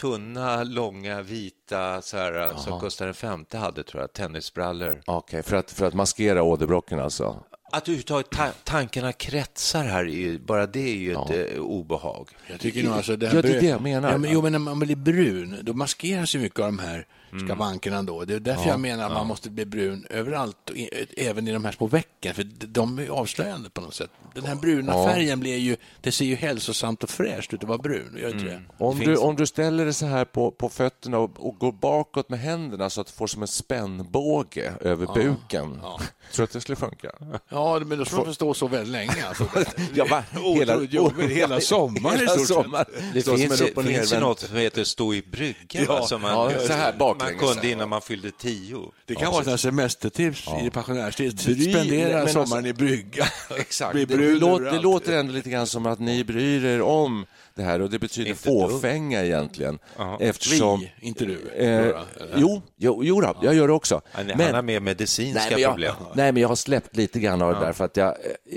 tunna, 0.00 0.64
långa, 0.64 1.22
vita, 1.22 2.02
så 2.02 2.16
här, 2.16 2.56
som 2.56 2.80
Gustav 2.80 3.16
V 3.22 3.58
hade, 3.58 3.82
tror 3.82 4.02
jag, 4.02 4.12
tennisbrallor. 4.12 5.02
Okej, 5.06 5.42
för, 5.42 5.56
att, 5.56 5.70
för 5.70 5.86
att 5.86 5.94
maskera 5.94 6.42
åderbråcken 6.42 7.00
alltså? 7.00 7.44
Att 7.72 7.82
överhuvudtaget 7.82 8.30
ta 8.30 8.48
tankarna 8.64 9.12
kretsar 9.12 9.84
här, 9.84 10.04
är 10.04 10.08
ju, 10.08 10.38
bara 10.38 10.66
det 10.66 10.80
är 10.80 10.96
ju 10.96 11.12
ett 11.12 11.54
eh, 11.54 11.60
obehag. 11.60 12.28
Jag 12.50 12.60
tycker 12.60 12.82
nog 12.82 12.92
alltså 12.92 13.16
det 13.16 13.26
Ja, 13.26 13.42
det 13.42 13.56
är 13.56 13.60
det 13.60 13.66
jag 13.66 13.80
menar. 13.80 14.12
Ja, 14.12 14.18
men, 14.18 14.32
jo, 14.32 14.42
men 14.42 14.52
när 14.52 14.58
man 14.58 14.78
blir 14.78 14.96
brun, 14.96 15.58
då 15.62 15.72
maskeras 15.72 16.34
ju 16.34 16.38
mycket 16.38 16.60
av 16.60 16.66
de 16.66 16.78
här. 16.78 17.06
Skavankerna 17.40 18.02
då. 18.02 18.24
Det 18.24 18.34
är 18.34 18.40
därför 18.40 18.68
jag 18.68 18.80
menar 18.80 19.06
att 19.06 19.12
man 19.12 19.26
måste 19.26 19.50
bli 19.50 19.66
brun 19.66 20.06
överallt, 20.10 20.70
även 21.16 21.48
i 21.48 21.52
de 21.52 21.64
här 21.64 21.72
små 21.72 21.86
vecken, 21.86 22.34
för 22.34 22.44
de- 22.66 22.98
är 22.98 23.08
avslöjande 23.08 23.70
på 23.70 23.80
något 23.80 23.94
sätt. 23.94 24.10
Den 24.34 24.44
här 24.44 24.54
bruna 24.54 24.92
Ja. 24.92 25.06
färgen 25.08 25.40
blir 25.40 25.56
ju, 25.56 25.76
det 26.00 26.12
ser 26.12 26.24
ju 26.24 26.34
hälsosamt 26.34 27.02
och 27.02 27.10
fräscht 27.10 27.54
ut 27.54 27.62
att 27.62 27.68
vara 27.68 27.78
brun, 27.78 28.18
gör 28.22 28.28
inte 28.28 28.44
det? 28.44 28.62
Om, 28.78 28.98
du, 28.98 29.16
om 29.16 29.36
du 29.36 29.46
ställer 29.46 29.84
dig 29.84 29.94
så 29.94 30.06
här 30.06 30.24
på, 30.24 30.50
på 30.50 30.68
fötterna 30.68 31.18
och, 31.18 31.46
och 31.46 31.58
går 31.58 31.72
bakåt 31.72 32.28
med 32.28 32.38
händerna 32.40 32.90
så 32.90 33.00
att 33.00 33.06
du 33.06 33.12
får 33.12 33.26
som 33.26 33.42
en 33.42 33.48
spännbåge 33.48 34.72
över 34.80 35.06
buken, 35.14 35.80
tror 35.80 35.98
du 36.36 36.42
att 36.42 36.50
det 36.50 36.60
skulle 36.60 36.76
funka? 36.76 37.10
Ja, 37.48 37.78
men 37.86 37.98
då 37.98 38.04
ska 38.04 38.16
man 38.24 38.34
stå 38.34 38.54
så 38.54 38.66
väldigt 38.68 38.92
länge. 38.92 39.26
Alltså. 39.28 39.44
Ja, 39.94 40.06
va? 40.10 40.24
Otroligt 40.44 40.92
jobbigt. 40.92 41.30
Hela 41.30 41.60
sommaren 41.60 42.16
i 42.16 42.18
Hela 42.20 42.30
stort 42.32 42.66
sett. 42.76 42.88
Det 43.14 43.22
finns, 43.22 43.60
ju- 43.62 43.82
finns 43.82 44.12
något 44.12 44.40
som 44.40 44.56
heter 44.56 44.84
stå 44.84 45.14
i 45.14 45.22
brygga, 45.22 45.56
Ja, 45.70 46.06
va, 46.10 46.18
man, 46.18 46.30
ja, 46.52 46.60
så 46.66 46.72
här 46.72 46.92
man 47.30 47.38
kunde 47.38 47.70
innan 47.70 47.88
man 47.88 48.02
fyllde 48.02 48.30
tio. 48.30 48.92
Det 49.06 49.14
kan 49.14 49.32
vara 49.32 49.52
ett 49.52 49.60
semestertips 49.60 50.48
i 50.62 50.70
pensionärstid. 50.70 51.40
Spendera 51.40 52.24
men 52.24 52.28
sommaren 52.28 52.66
alltså- 52.66 52.68
i 52.68 52.72
brygga. 52.72 53.26
Exakt. 53.58 53.94
Det, 53.94 54.04
det, 54.04 54.34
låter, 54.34 54.64
det 54.64 54.78
låter 54.78 55.18
ändå 55.18 55.32
lite 55.32 55.50
grann 55.50 55.66
som 55.66 55.86
att 55.86 55.98
ni 55.98 56.24
bryr 56.24 56.64
er 56.64 56.82
om 56.82 57.26
det 57.56 57.62
här 57.62 57.82
och 57.82 57.90
det 57.90 57.98
betyder 57.98 58.30
Inte 58.30 58.42
fåfänga 58.42 59.24
egentligen. 59.24 59.78
Eftersom, 60.20 60.80
Vi, 60.80 61.06
inte 61.06 61.24
du. 61.24 61.38
Eh, 61.56 61.68
eller? 61.68 62.04
jo, 62.36 62.62
jo, 62.76 63.04
jo 63.04 63.20
då, 63.20 63.36
jag 63.42 63.54
gör 63.54 63.66
det 63.66 63.72
också. 63.74 64.00
Han, 64.12 64.30
han 64.30 64.54
har 64.54 64.62
mer 64.62 64.80
medicinska 64.80 65.40
nej, 65.40 65.50
men 65.50 65.60
jag, 65.60 65.72
problem. 65.72 65.94
nej, 66.14 66.32
men 66.32 66.42
jag 66.42 66.48
har 66.48 66.56
släppt 66.56 66.96
lite 66.96 67.20
grann 67.20 67.42
av 67.42 67.54
det 67.54 67.60
där 67.60 67.72
för 67.72 67.84
att 67.84 67.96
jag, 67.96 68.08
eh, 68.08 68.14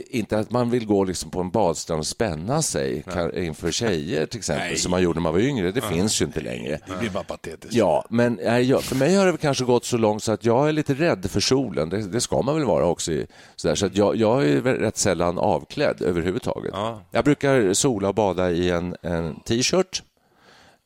inte 0.10 0.39
att 0.39 0.51
man 0.51 0.70
vill 0.70 0.86
gå 0.86 1.03
liksom 1.03 1.32
på 1.32 1.39
en 1.39 1.50
badstrand 1.50 2.00
och 2.00 2.08
spänna 2.08 2.62
sig 2.62 3.03
kan, 3.03 3.38
inför 3.38 3.72
tjejer 3.72 4.25
till 4.25 4.38
exempel, 4.38 4.68
Nej. 4.68 4.77
som 4.77 4.91
man 4.91 5.01
gjorde 5.01 5.20
när 5.20 5.24
man 5.24 5.34
var 5.34 5.39
yngre. 5.39 5.72
Det 5.72 5.82
finns 5.82 6.22
ju 6.22 6.25
inte 6.25 6.41
längre. 6.41 6.79
Det 6.88 7.00
blir 7.00 7.10
bara 7.10 7.24
patetiskt. 7.24 7.74
Ja, 7.74 8.06
men 8.10 8.39
jag, 8.68 8.84
för 8.84 8.96
mig 8.96 9.15
har 9.15 9.25
det 9.25 9.38
kanske 9.38 9.63
gått 9.63 9.86
så 9.86 9.98
långt 9.98 10.24
så 10.24 10.32
att 10.32 10.46
jag 10.46 10.68
är 10.70 10.72
lite 10.72 10.94
rädd 10.94 11.32
för 11.32 11.39
solen. 11.39 11.89
Det, 11.89 12.01
det 12.01 12.22
ska 12.22 12.41
man 12.41 12.56
väl 12.56 12.65
vara 12.65 12.86
också. 12.86 13.12
I, 13.12 13.27
sådär. 13.56 13.75
Så 13.75 13.86
att 13.86 13.98
jag, 13.98 14.15
jag 14.15 14.46
är 14.46 14.62
rätt 14.62 14.98
sällan 14.98 15.38
avklädd 15.38 16.01
överhuvudtaget. 16.01 16.72
Ja. 16.74 17.01
Jag 17.12 17.24
brukar 17.24 17.74
sola 17.74 18.08
och 18.08 18.15
bada 18.15 18.51
i 18.51 18.70
en, 18.70 18.88
en 19.01 19.39
t-shirt. 19.39 20.03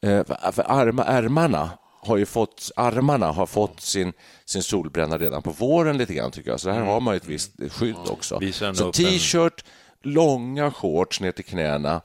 Eh, 0.01 0.25
för 0.25 0.51
för 0.51 0.63
arma, 0.67 1.03
ärmarna 1.03 1.69
har 2.01 2.17
ju 2.17 2.25
fått, 2.25 2.71
armarna 2.75 3.31
har 3.31 3.45
fått 3.45 3.81
sin, 3.81 4.13
sin 4.45 4.63
solbränna 4.63 5.17
redan 5.17 5.41
på 5.41 5.51
våren 5.51 5.97
lite 5.97 6.13
grann 6.13 6.31
tycker 6.31 6.49
jag. 6.49 6.59
Så 6.59 6.69
här 6.69 6.81
har 6.81 6.99
man 6.99 7.13
ju 7.13 7.17
ett 7.17 7.27
visst 7.27 7.51
skydd 7.69 7.95
också. 8.07 8.39
Så 8.73 8.91
t-shirt, 8.91 9.65
långa 10.01 10.71
shorts 10.71 11.21
ner 11.21 11.31
till 11.31 11.45
knäna 11.45 12.01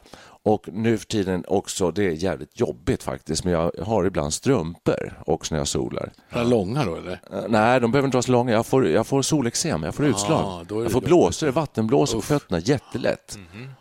och 0.49 0.69
nu 0.73 0.99
för 0.99 1.07
tiden 1.07 1.45
också, 1.49 1.90
det 1.90 2.05
är 2.05 2.11
jävligt 2.11 2.61
jobbigt 2.61 3.02
faktiskt, 3.02 3.45
men 3.45 3.52
jag 3.52 3.73
har 3.83 4.05
ibland 4.05 4.35
strumpor 4.35 5.23
också 5.26 5.55
när 5.55 5.61
jag 5.61 5.69
solar. 5.69 6.12
Sådana 6.33 6.49
långa 6.49 6.85
då, 6.85 6.97
eller? 6.97 7.21
Eh, 7.33 7.45
Nej, 7.49 7.81
de 7.81 7.93
behöver 7.93 8.07
inte 8.07 8.17
vara 8.17 8.23
så 8.23 8.33
långa. 8.33 8.52
Jag 8.52 8.67
får, 8.67 8.88
jag 8.88 9.07
får 9.07 9.23
solexem, 9.23 9.83
jag 9.83 9.95
får 9.95 10.07
utslag. 10.07 10.45
Ah, 10.45 10.61
är 10.61 10.64
det 10.64 10.83
jag 10.83 10.93
får 10.93 11.00
blåsor, 11.00 11.49
vattenblåsor 11.49 12.19
på 12.19 12.23
fötterna, 12.23 12.59
jättelätt. 12.59 13.38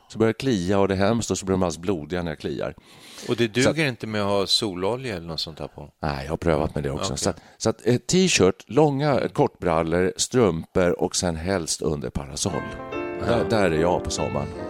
Så 0.09 0.19
börjar 0.19 0.33
det 0.33 0.39
klia 0.39 0.79
och 0.79 0.87
det 0.87 0.93
är 0.93 0.97
hemskt 0.97 1.31
och 1.31 1.37
så 1.37 1.45
blir 1.45 1.53
de 1.53 1.63
alldeles 1.63 1.77
blodiga 1.77 2.23
när 2.23 2.31
jag 2.31 2.39
kliar. 2.39 2.73
Och 3.29 3.35
det 3.35 3.47
duger 3.47 3.73
Så 3.73 3.81
inte 3.81 4.07
med 4.07 4.21
att 4.21 4.27
ha 4.27 4.47
sololja 4.47 5.15
eller 5.15 5.27
något 5.27 5.39
sånt 5.39 5.59
här 5.59 5.67
på? 5.67 5.89
Nej, 6.01 6.25
jag 6.25 6.31
har 6.31 6.37
prövat 6.37 6.75
med 6.75 6.83
det 6.83 6.91
också. 6.91 7.17
Så, 7.17 7.29
att, 7.29 7.41
så 7.57 7.69
att, 7.69 7.87
eh, 7.87 7.97
t-shirt, 7.97 8.63
långa 8.67 9.27
kortbrallor, 9.33 10.13
strumpor 10.17 11.01
och 11.01 11.15
sen 11.15 11.35
helst 11.35 11.81
under 11.81 12.09
parasoll. 12.09 12.53
Där, 13.27 13.45
där 13.49 13.71
är 13.71 13.81
jag 13.81 14.03
på 14.03 14.09
sommaren. 14.09 14.66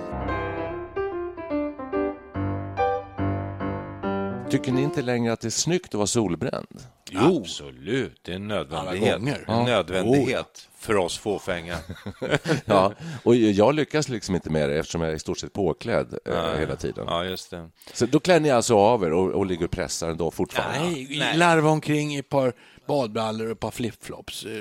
Tycker 4.49 4.71
ni 4.71 4.81
inte 4.83 5.01
längre 5.01 5.33
att 5.33 5.39
det 5.39 5.47
är 5.47 5.49
snyggt 5.49 5.87
att 5.87 5.93
vara 5.93 6.07
solbränd? 6.07 6.83
Jo. 7.11 7.37
Absolut, 7.41 8.19
det 8.21 8.31
är 8.31 8.35
en 8.35 8.47
nödvändighet. 8.47 9.13
Alla 9.13 9.19
gånger. 9.19 9.45
En 9.47 9.65
nödvändighet 9.65 10.69
för 10.87 10.95
oss 10.97 11.17
fåfänga. 11.17 11.77
Ja, 12.65 12.93
och 13.23 13.35
jag 13.35 13.75
lyckas 13.75 14.09
liksom 14.09 14.35
inte 14.35 14.49
med 14.49 14.69
det 14.69 14.75
eftersom 14.79 15.01
jag 15.01 15.11
är 15.11 15.15
i 15.15 15.19
stort 15.19 15.39
sett 15.39 15.53
påklädd 15.53 16.17
eh, 16.25 16.53
hela 16.59 16.75
tiden. 16.75 17.05
Ja, 17.07 17.25
just 17.25 17.51
det. 17.51 17.69
Så 17.93 18.05
då 18.05 18.19
klär 18.19 18.39
ni 18.39 18.49
alltså 18.49 18.77
av 18.77 19.03
er 19.03 19.11
och, 19.13 19.31
och 19.31 19.45
ligger 19.45 19.65
och 19.65 19.71
pressar 19.71 20.09
ändå 20.09 20.31
fortfarande? 20.31 20.79
Nej, 20.89 21.37
larva 21.37 21.69
omkring 21.69 22.15
i 22.15 22.19
ett 22.19 22.29
par 22.29 22.53
badbrallor 22.87 23.45
och 23.45 23.51
ett 23.51 23.59
par 23.59 23.71
flipflops. 23.71 24.45
Eh, 24.45 24.51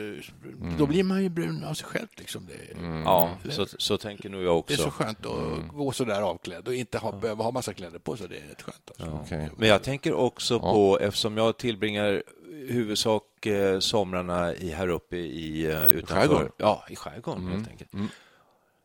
Då 0.78 0.86
blir 0.86 1.02
man 1.04 1.22
ju 1.22 1.28
brun 1.28 1.64
av 1.64 1.74
sig 1.74 1.86
själv. 1.86 2.06
Liksom. 2.16 2.46
Det, 2.46 2.80
Ja, 3.04 3.30
så, 3.50 3.66
så 3.78 3.98
tänker 3.98 4.28
nog 4.28 4.42
jag 4.42 4.64
det 4.66 4.74
är 4.74 4.76
så 4.78 4.86
också. 4.86 5.02
skönt 5.02 5.26
att 5.26 5.76
gå 5.76 5.92
så 5.92 6.04
där 6.04 6.22
avklädd 6.22 6.68
och 6.68 6.74
inte 6.74 6.98
ha, 6.98 7.12
behöva 7.12 7.44
ha 7.44 7.50
massa 7.50 7.72
kläder 7.74 7.98
på 7.98 8.16
sig. 8.16 8.28
Det 8.28 8.36
är 8.36 8.48
rätt 8.48 8.62
skönt. 8.62 8.90
Alltså. 8.98 9.18
Okej. 9.24 9.50
Men 9.56 9.68
jag 9.68 9.82
tänker 9.82 10.12
också 10.14 10.60
på, 10.60 10.98
eftersom 11.00 11.36
jag 11.36 11.56
tillbringar 11.56 12.22
huvudsak 12.68 13.46
eh, 13.46 13.78
somrarna 13.78 14.54
i, 14.54 14.70
här 14.70 14.88
uppe 14.88 15.16
i 15.16 15.66
eh, 15.66 15.84
utanför, 15.84 16.14
Skärgården? 16.14 16.52
Ja, 16.56 16.84
i 16.88 16.96
skärgården 16.96 17.48
helt 17.48 17.68
enkelt. 17.68 17.90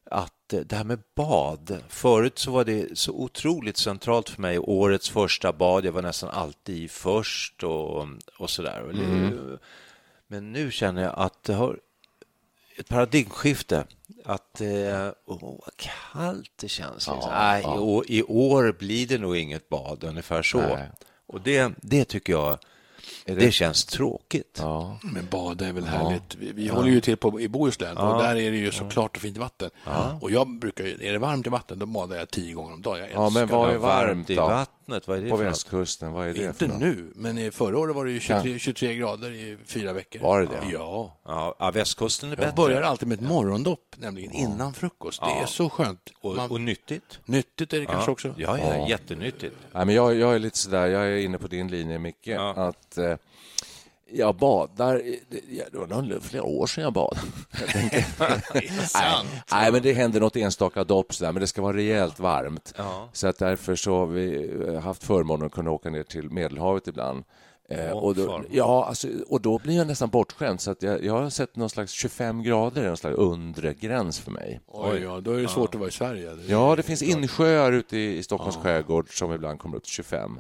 Att 0.06 0.54
eh, 0.54 0.60
det 0.60 0.76
här 0.76 0.84
med 0.84 1.00
bad, 1.16 1.84
förut 1.88 2.40
så 2.40 2.52
var 2.52 2.66
det 2.66 2.98
så 2.98 3.12
otroligt 3.12 3.78
centralt 3.78 4.30
för 4.30 4.42
mig. 4.42 4.60
Årets 4.60 5.10
första 5.10 5.54
bad, 5.54 5.86
jag 5.86 5.92
var 5.92 6.02
nästan 6.02 6.30
alltid 6.30 6.92
först 6.92 7.64
och, 7.64 8.08
och 8.40 8.50
sådär. 8.50 8.84
Men 10.28 10.52
nu 10.52 10.72
känner 10.72 11.02
jag 11.02 11.14
att 11.18 11.44
det 11.44 11.54
har 11.54 11.80
ett 12.78 12.88
paradigmskifte. 12.88 13.86
Att 14.26 14.62
eh, 14.62 15.10
åh, 15.26 15.40
vad 15.42 15.76
kallt 15.76 16.52
det 16.56 16.68
känns. 16.68 16.94
Liksom. 16.94 17.30
Nej, 17.30 17.64
i, 17.64 17.68
år, 17.68 18.06
I 18.08 18.24
år 18.24 18.76
blir 18.80 19.08
det 19.08 19.18
nog 19.18 19.38
inget 19.38 19.70
bad, 19.70 20.04
ungefär 20.04 20.42
så. 20.42 20.58
Nej. 20.58 20.90
Och 21.28 21.42
det, 21.42 21.74
det 21.82 22.06
tycker 22.06 22.34
jag, 22.34 22.60
det... 23.26 23.52
känns 23.52 23.86
tråkigt. 23.86 24.58
Ja. 24.62 24.98
Men 25.02 25.26
bada 25.32 25.68
är 25.68 25.74
väl 25.74 25.86
härligt. 25.86 26.36
Vi, 26.36 26.52
vi 26.52 26.68
håller 26.68 26.90
ju 26.90 27.02
till 27.02 27.18
på, 27.18 27.42
i 27.42 27.48
Bohuslän 27.48 27.98
och 27.98 28.24
där 28.24 28.36
är 28.36 28.52
det 28.52 28.58
ju 28.58 28.72
så 28.72 28.90
klart 28.90 29.16
och 29.16 29.22
fint 29.22 29.38
vatten. 29.38 29.70
Och 30.22 30.32
jag 30.32 30.60
brukar, 30.60 30.84
ju- 30.84 30.98
är 31.08 31.12
det 31.14 31.20
varmt 31.20 31.48
i 31.48 31.50
vatten 31.50 31.80
då 31.80 31.86
badar 31.86 32.16
jag 32.18 32.30
tio 32.32 32.54
gånger 32.54 32.74
om 32.74 32.82
dagen. 32.82 33.00
Jag 33.00 33.10
Ja, 33.14 33.30
men 33.30 33.48
vad 33.48 33.70
det. 33.70 33.74
är 33.74 33.78
varmt 33.78 34.30
i 34.30 34.36
då? 34.36 34.42
vattnet, 34.48 35.08
vad 35.08 35.18
är 35.18 35.22
det 35.22 35.30
På 35.30 35.38
för 35.38 35.44
västkusten, 35.44 36.12
vad 36.12 36.28
är 36.28 36.34
det 36.34 36.44
Inte 36.46 36.68
nu, 36.68 37.12
men 37.16 37.38
i 37.38 37.52
förra 37.52 37.78
året 37.80 37.96
var 37.96 38.06
det 38.06 38.12
ju 38.12 38.20
23, 38.20 38.60
23 38.60 38.96
grader 38.96 39.32
i 39.32 39.58
fyra 39.66 39.94
veckor. 39.94 40.20
Var 40.20 40.40
det 40.42 40.46
det? 40.46 40.72
Ja. 40.72 41.18
Ja, 41.26 41.56
ja, 41.60 41.72
västkusten 41.72 42.30
är 42.30 42.34
Jag 42.36 42.40
bättre. 42.40 42.56
börjar 42.56 42.82
alltid 42.82 43.08
med 43.08 43.16
ett 43.22 43.28
morgondopp, 43.28 43.96
nämligen 43.98 44.32
innan 44.32 44.74
frukost. 44.74 45.22
Det 45.22 45.42
är 45.42 45.46
så 45.46 45.70
skönt. 45.70 46.10
Och, 46.22 46.36
Man, 46.36 46.52
och 46.52 46.62
nyttigt. 46.62 47.20
nyttigt 47.26 47.74
är 47.74 47.80
det 47.80 47.86
kanske 47.86 48.12
också. 48.12 48.34
Ja, 48.38 48.58
ja, 48.58 48.88
jättenyttigt. 48.90 49.56
Nej, 49.72 49.86
men 49.86 49.96
jag, 49.96 50.16
jag 50.16 50.36
är 50.36 50.40
lite 50.40 50.58
sådär, 50.58 50.88
jag 50.88 51.04
är 51.06 51.18
inne 51.18 51.38
på 51.38 51.48
din 51.48 51.68
linje, 51.68 52.00
Micke, 52.00 52.28
att 52.56 52.91
eh, 52.98 53.18
jag 54.14 54.36
badar... 54.36 55.02
Det, 55.30 55.42
ja, 55.50 55.64
det 55.72 55.78
var 55.78 55.88
nog 55.88 56.24
flera 56.24 56.44
år 56.44 56.68
sedan 56.68 56.84
jag 56.84 56.94
badade. 56.94 57.22
Nej, 58.94 59.26
nej, 59.52 59.72
men 59.72 59.82
det 59.82 59.94
händer 59.94 60.20
något 60.20 60.36
enstaka 60.36 60.84
dopp, 60.84 61.14
sådär, 61.14 61.32
men 61.32 61.42
det 61.42 61.48
ska 61.48 61.62
vara 61.62 61.78
rejält 61.78 62.20
varmt. 62.20 62.74
Så 63.14 63.28
att 63.28 63.38
därför 63.38 63.76
så 63.76 63.96
har 63.96 64.06
vi 64.06 64.52
eh, 64.68 64.80
haft 64.82 65.04
förmånen 65.04 65.46
att 65.46 65.52
kunna 65.52 65.72
åka 65.72 65.90
ner 65.90 66.04
till 66.04 66.30
Medelhavet 66.30 66.88
ibland. 66.88 67.24
Eh, 67.72 67.92
och, 67.92 68.16
då, 68.16 68.44
ja, 68.52 68.86
alltså, 68.86 69.08
och 69.28 69.42
då 69.42 69.60
blir 69.60 69.78
jag 69.78 69.88
nästan 69.88 70.10
bortskämd. 70.10 70.62
Så 70.62 70.72
att 70.72 70.84
jag, 70.84 71.04
jag 71.04 71.14
har 71.14 71.30
sett 71.30 71.56
någon 71.56 71.70
slags 71.70 71.92
25 71.92 72.44
grader, 72.44 72.88
någon 72.88 72.98
slags 72.98 73.18
undre 73.18 73.74
gräns 73.74 74.20
för 74.20 74.32
mig. 74.32 74.60
Oj, 74.68 75.00
ja, 75.00 75.20
då 75.22 75.32
är 75.32 75.42
det 75.42 75.48
svårt 75.48 75.76
att 75.76 75.80
vara 75.80 75.90
i 75.90 75.92
Sverige. 75.92 76.38
Ja, 76.48 76.76
det 76.76 76.84
finns 76.84 77.02
insjöar 77.02 77.72
ute 77.72 77.98
i, 77.98 78.18
i 78.18 78.24
Stockholms 78.24 78.58
skärgård 78.58 79.18
som 79.18 79.34
ibland 79.34 79.60
kommer 79.60 79.78
upp 79.78 79.84
till 79.84 79.94
25. 79.94 80.40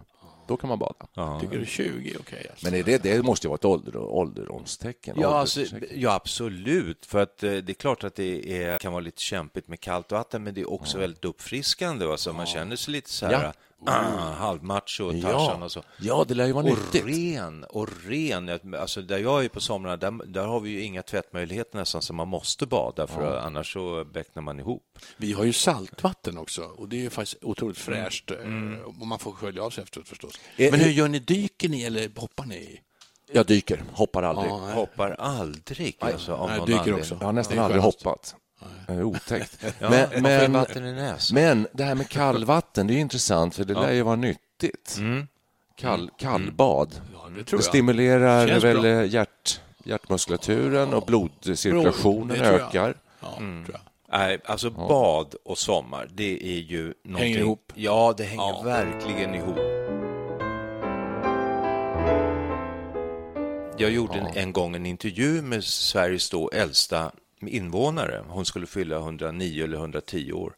Då 0.51 0.58
kan 0.58 0.67
man 0.67 0.79
bada. 0.79 1.39
Tycker 1.41 1.60
du 1.60 1.65
20 1.65 2.13
är 2.13 2.20
okej? 2.20 2.48
alltså? 2.50 2.65
Men 2.65 2.79
är 2.79 2.84
det, 2.84 3.03
det 3.03 3.24
måste 3.24 3.48
ju 3.48 3.50
vara 3.50 3.55
ett 3.55 3.65
ålder, 3.65 3.98
ålderdomstecken. 3.98 5.17
Ja, 5.20 5.39
alltså, 5.39 5.65
ja, 5.93 6.13
absolut. 6.13 7.05
För 7.05 7.20
att 7.20 7.43
eh, 7.43 7.51
det 7.51 7.72
är 7.72 7.74
klart 7.74 8.03
att 8.03 8.15
det 8.15 8.63
är, 8.63 8.77
kan 8.77 8.93
vara 8.93 9.01
lite 9.01 9.22
kämpigt 9.22 9.67
med 9.67 9.79
kallt 9.79 10.12
vatten, 10.12 10.43
men 10.43 10.53
det 10.53 10.62
är 10.62 10.72
också 10.72 10.98
väldigt 10.98 11.25
uppfriskande. 11.25 12.05
Va? 12.05 12.17
Så 12.17 12.34
Man 12.34 12.46
känner 12.46 12.75
sig 12.75 12.91
lite 12.91 13.10
så 13.10 13.25
här, 13.25 13.53
ah, 13.86 14.32
halvmacho 14.32 15.04
och 15.04 15.22
Tarzan 15.22 15.64
och 15.64 15.72
så. 15.72 15.84
ja, 16.00 16.26
det 16.28 16.34
lär 16.34 16.46
ju 16.46 16.52
vara 16.52 16.64
Och 16.66 16.70
nyttigt. 16.78 17.06
ren, 17.06 17.64
och 17.64 17.90
ren. 18.06 18.60
Alltså 18.80 19.02
där 19.02 19.18
jag 19.18 19.46
är 19.46 19.50
på 19.50 19.60
somrarna, 19.60 19.98
där, 19.98 20.12
där 20.26 20.46
har 20.46 20.60
vi 20.60 20.70
ju 20.70 20.82
inga 20.84 21.02
tvättmöjligheter 21.04 21.78
nästan, 21.78 22.02
så 22.02 22.14
man 22.14 22.28
måste 22.28 22.66
bada, 22.66 23.08
för 23.08 23.38
annars 23.38 23.74
så 23.74 24.06
becknar 24.14 24.42
man 24.44 24.60
ihop. 24.60 24.84
Vi 25.18 25.34
har 25.34 25.44
ju 25.44 25.54
saltvatten 25.54 26.38
också 26.38 26.62
och 26.64 26.90
det 26.90 26.96
är 26.96 27.02
ju 27.02 27.10
faktiskt 27.10 27.44
otroligt 27.44 27.78
fräscht. 27.78 28.32
eh, 28.32 28.38
Och 28.86 29.08
man 29.08 29.20
får 29.20 29.32
skölja 29.32 29.64
av 29.64 29.70
sig 29.70 29.84
efteråt 29.84 30.08
förstås. 30.08 30.34
Eh, 30.58 30.72
Men 30.72 30.80
hur 30.80 30.88
eh, 30.90 30.98
gör 30.98 31.08
ni? 31.08 31.20
Dyker 31.20 31.70
ni 31.70 31.84
eller 31.84 32.12
hoppar 32.16 32.46
ni? 32.46 32.82
Jag 33.34 33.46
dyker, 33.46 33.84
hoppar 33.94 34.24
aldrig. 34.24 34.50
Ja, 34.52 34.66
nej. 34.66 34.76
Hoppar 34.76 35.12
aldrig, 35.12 35.98
alltså, 36.00 36.46
nej, 36.48 36.58
någon 36.58 36.66
dyker 36.66 36.80
anledning. 36.80 37.02
också. 37.02 37.18
Jag 37.20 37.26
har 37.28 37.34
nästan 37.34 37.60
aldrig 37.60 37.82
hoppat. 37.82 38.36
Är 38.88 39.03
otäckt. 39.03 39.58
Ja, 39.80 39.89
men, 39.89 40.22
men, 40.24 40.53
vatten 40.53 40.86
i 40.86 40.94
näsan? 40.94 41.36
men 41.36 41.68
det 41.74 41.84
här 41.84 41.96
med 41.96 42.10
kallvatten, 42.10 42.88
det 42.88 42.94
är 42.94 42.98
intressant, 42.98 43.56
för 43.56 43.63
det 43.65 43.74
lär 43.74 43.91
ju 43.91 44.01
vara 44.01 44.15
nyttigt. 44.15 44.98
Kall, 45.75 46.10
kallbad. 46.18 47.01
Ja, 47.13 47.30
det 47.36 47.58
Det 47.58 47.63
stimulerar 47.63 48.48
Känns 48.48 48.63
väl 48.63 48.82
bra. 48.82 49.06
hjärt, 49.06 49.62
hjärtmuskulaturen 49.84 50.94
och 50.94 51.06
blodcirkulationen 51.06 52.38
jag. 52.38 52.48
ökar. 52.53 52.96
Ja, 53.20 53.27
jag. 53.39 53.80
Nej, 54.20 54.39
alltså 54.46 54.70
bad 54.70 55.36
och 55.46 55.58
sommar, 55.58 56.08
det 56.13 56.58
är 56.58 56.60
ju 56.62 56.94
någonting... 57.03 57.36
ihop. 57.36 57.72
Ja, 57.75 58.13
det 58.18 58.24
hänger 58.24 58.44
Ja. 58.44 58.62
verkligen 58.65 59.36
ihop. 59.36 59.58
Jag 63.77 63.91
gjorde 63.91 64.13
en, 64.20 64.27
en 64.38 64.53
gång 64.53 64.75
en 64.75 64.86
intervju 64.86 65.41
med 65.41 65.63
Sveriges 65.63 66.30
då 66.30 66.50
äldsta 66.50 67.12
invånare. 67.48 68.24
Hon 68.27 68.45
skulle 68.45 68.67
fylla 68.67 68.98
109 68.98 69.63
eller 69.63 69.77
110 69.77 70.31
år. 70.31 70.55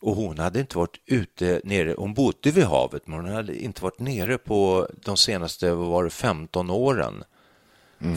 Och 0.00 0.16
hon 0.16 0.38
hade 0.38 0.60
inte 0.60 0.78
varit 0.78 1.00
ute 1.06 1.60
nere, 1.64 1.94
hon 1.98 2.14
bodde 2.14 2.50
vid 2.50 2.64
havet, 2.64 3.06
men 3.06 3.20
hon 3.20 3.34
hade 3.34 3.62
inte 3.62 3.82
varit 3.82 3.98
nere 3.98 4.38
på 4.38 4.88
de 5.04 5.16
senaste, 5.16 5.72
var 5.72 6.04
det, 6.04 6.10
15 6.10 6.70
åren. 6.70 7.24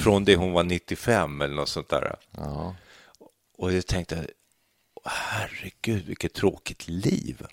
Från 0.03 0.25
det 0.25 0.35
hon 0.35 0.51
var 0.51 0.63
95 0.63 1.41
eller 1.41 1.55
något 1.55 1.69
sånt 1.69 1.89
där. 1.89 2.15
Ja. 2.31 2.75
Och 3.57 3.73
jag 3.73 3.87
tänkte, 3.87 4.27
herregud 5.05 6.05
vilket 6.05 6.33
tråkigt 6.33 6.87
liv. 6.87 7.45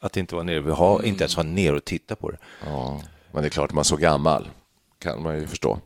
Att 0.00 0.16
inte 0.16 0.34
vara 0.34 0.44
nere 0.44 0.60
vid 0.60 0.74
havet, 0.74 1.06
inte 1.06 1.24
ens 1.24 1.36
vara 1.36 1.46
nere 1.46 1.76
och 1.76 1.84
titta 1.84 2.16
på 2.16 2.30
det. 2.30 2.38
Ja, 2.64 3.02
men 3.32 3.42
det 3.42 3.48
är 3.48 3.50
klart, 3.50 3.72
man 3.72 3.80
är 3.80 3.84
så 3.84 3.96
gammal 3.96 4.48
kan 4.98 5.22
man 5.22 5.38
ju 5.38 5.46
förstå. 5.46 5.78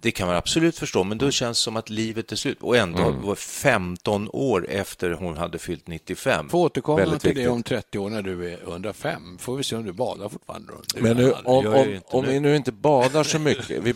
Det 0.00 0.10
kan 0.10 0.26
man 0.26 0.36
absolut 0.36 0.78
förstå, 0.78 1.04
men 1.04 1.18
då 1.18 1.30
känns 1.30 1.58
det 1.58 1.62
som 1.62 1.76
att 1.76 1.90
livet 1.90 2.32
är 2.32 2.36
slut. 2.36 2.58
Och 2.62 2.76
ändå 2.76 3.10
var 3.10 3.34
15 3.34 4.28
år 4.32 4.66
efter 4.70 5.10
hon 5.10 5.36
hade 5.36 5.58
fyllt 5.58 5.86
95. 5.86 6.48
Får 6.48 6.58
återkomma 6.58 6.98
Väldigt 6.98 7.20
till 7.20 7.28
viktigt. 7.28 7.44
det 7.44 7.50
om 7.50 7.62
30 7.62 7.98
år 7.98 8.10
när 8.10 8.22
du 8.22 8.52
är 8.52 8.62
105. 8.62 9.38
Får 9.38 9.56
vi 9.56 9.64
se 9.64 9.76
om 9.76 9.84
du 9.84 9.92
badar 9.92 10.28
fortfarande. 10.28 10.72
Men 10.96 11.16
nu, 11.16 11.32
om, 11.32 11.66
om, 11.66 12.00
om 12.06 12.24
vi 12.24 12.40
nu 12.40 12.56
inte 12.56 12.72
badar 12.72 13.22
så 13.24 13.38
mycket, 13.38 13.82
vi 13.82 13.94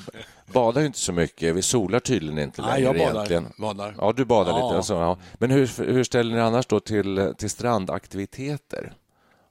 badar 0.53 0.81
ju 0.81 0.87
inte 0.87 0.99
så 0.99 1.13
mycket, 1.13 1.55
vi 1.57 1.63
solar 1.63 2.01
tydligen 2.01 2.39
inte 2.39 2.61
längre 2.63 2.75
Nej, 2.75 2.83
jag 2.83 2.95
badar. 2.99 3.15
egentligen. 3.15 3.47
badar. 3.59 3.95
Ja, 3.99 4.13
du 4.17 4.25
badar 4.25 4.51
Ja. 4.53 4.67
lite. 4.67 4.77
Alltså, 4.77 4.95
ja. 4.95 5.17
Men 5.35 5.51
hur, 5.51 5.85
hur 5.93 6.05
ställer 6.05 6.35
ni 6.35 6.41
annars 6.41 6.67
då 6.67 6.81
till, 6.81 7.35
till 7.39 7.51
strandaktiviteter? 7.51 8.93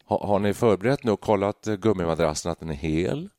Ha, 0.05 0.27
har 0.27 0.39
ni 0.39 0.53
förberett 0.53 1.03
nu 1.03 1.12
och 1.12 1.22
kollat 1.22 1.65
gummimadrassen 1.65 2.51
att 2.51 2.60
den 2.60 2.70
är 2.70 2.74
hel? 2.74 3.29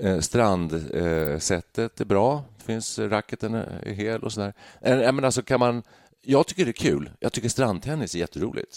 Eh, 0.00 0.20
strandsättet 0.20 2.00
eh, 2.00 2.04
är 2.04 2.08
bra, 2.08 2.44
finns 2.66 2.98
racketen 2.98 3.54
är 3.54 3.92
hel 3.92 4.22
och 4.22 4.32
sådär. 4.32 4.54
Eh, 4.80 5.00
jag 5.00 5.24
alltså, 5.24 5.42
kan 5.42 5.60
man, 5.60 5.82
jag 6.22 6.46
tycker 6.46 6.64
det 6.64 6.70
är 6.70 6.72
kul. 6.72 7.10
Jag 7.20 7.32
tycker 7.32 7.48
strandtennis 7.48 8.14
är 8.14 8.18
jätteroligt. 8.18 8.76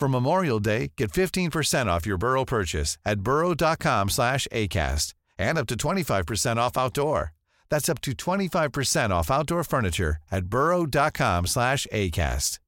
For 0.00 0.08
Memorial 0.08 0.60
Day, 0.60 0.92
get 0.96 1.10
15% 1.12 1.86
off 1.86 2.06
your 2.06 2.18
Burrow 2.18 2.44
purchase 2.44 2.98
at 3.04 3.20
burrow.com 3.20 4.10
slash 4.10 4.46
ACAST 4.52 5.14
and 5.38 5.58
up 5.58 5.66
to 5.68 5.74
25% 5.76 6.56
off 6.58 6.76
outdoor. 6.76 7.32
That's 7.70 7.88
up 7.88 8.00
to 8.02 8.12
25% 8.12 9.10
off 9.10 9.30
outdoor 9.30 9.64
furniture 9.64 10.16
at 10.30 10.44
burrow.com 10.46 11.46
slash 11.46 11.86
ACAST. 11.92 12.60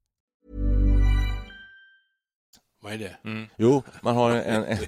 Vad 2.83 2.93
är 2.93 2.99
det? 2.99 3.17
Jo, 3.57 3.83
man 4.03 4.17
har 4.17 4.31
en, 4.31 4.65
en, 4.65 4.79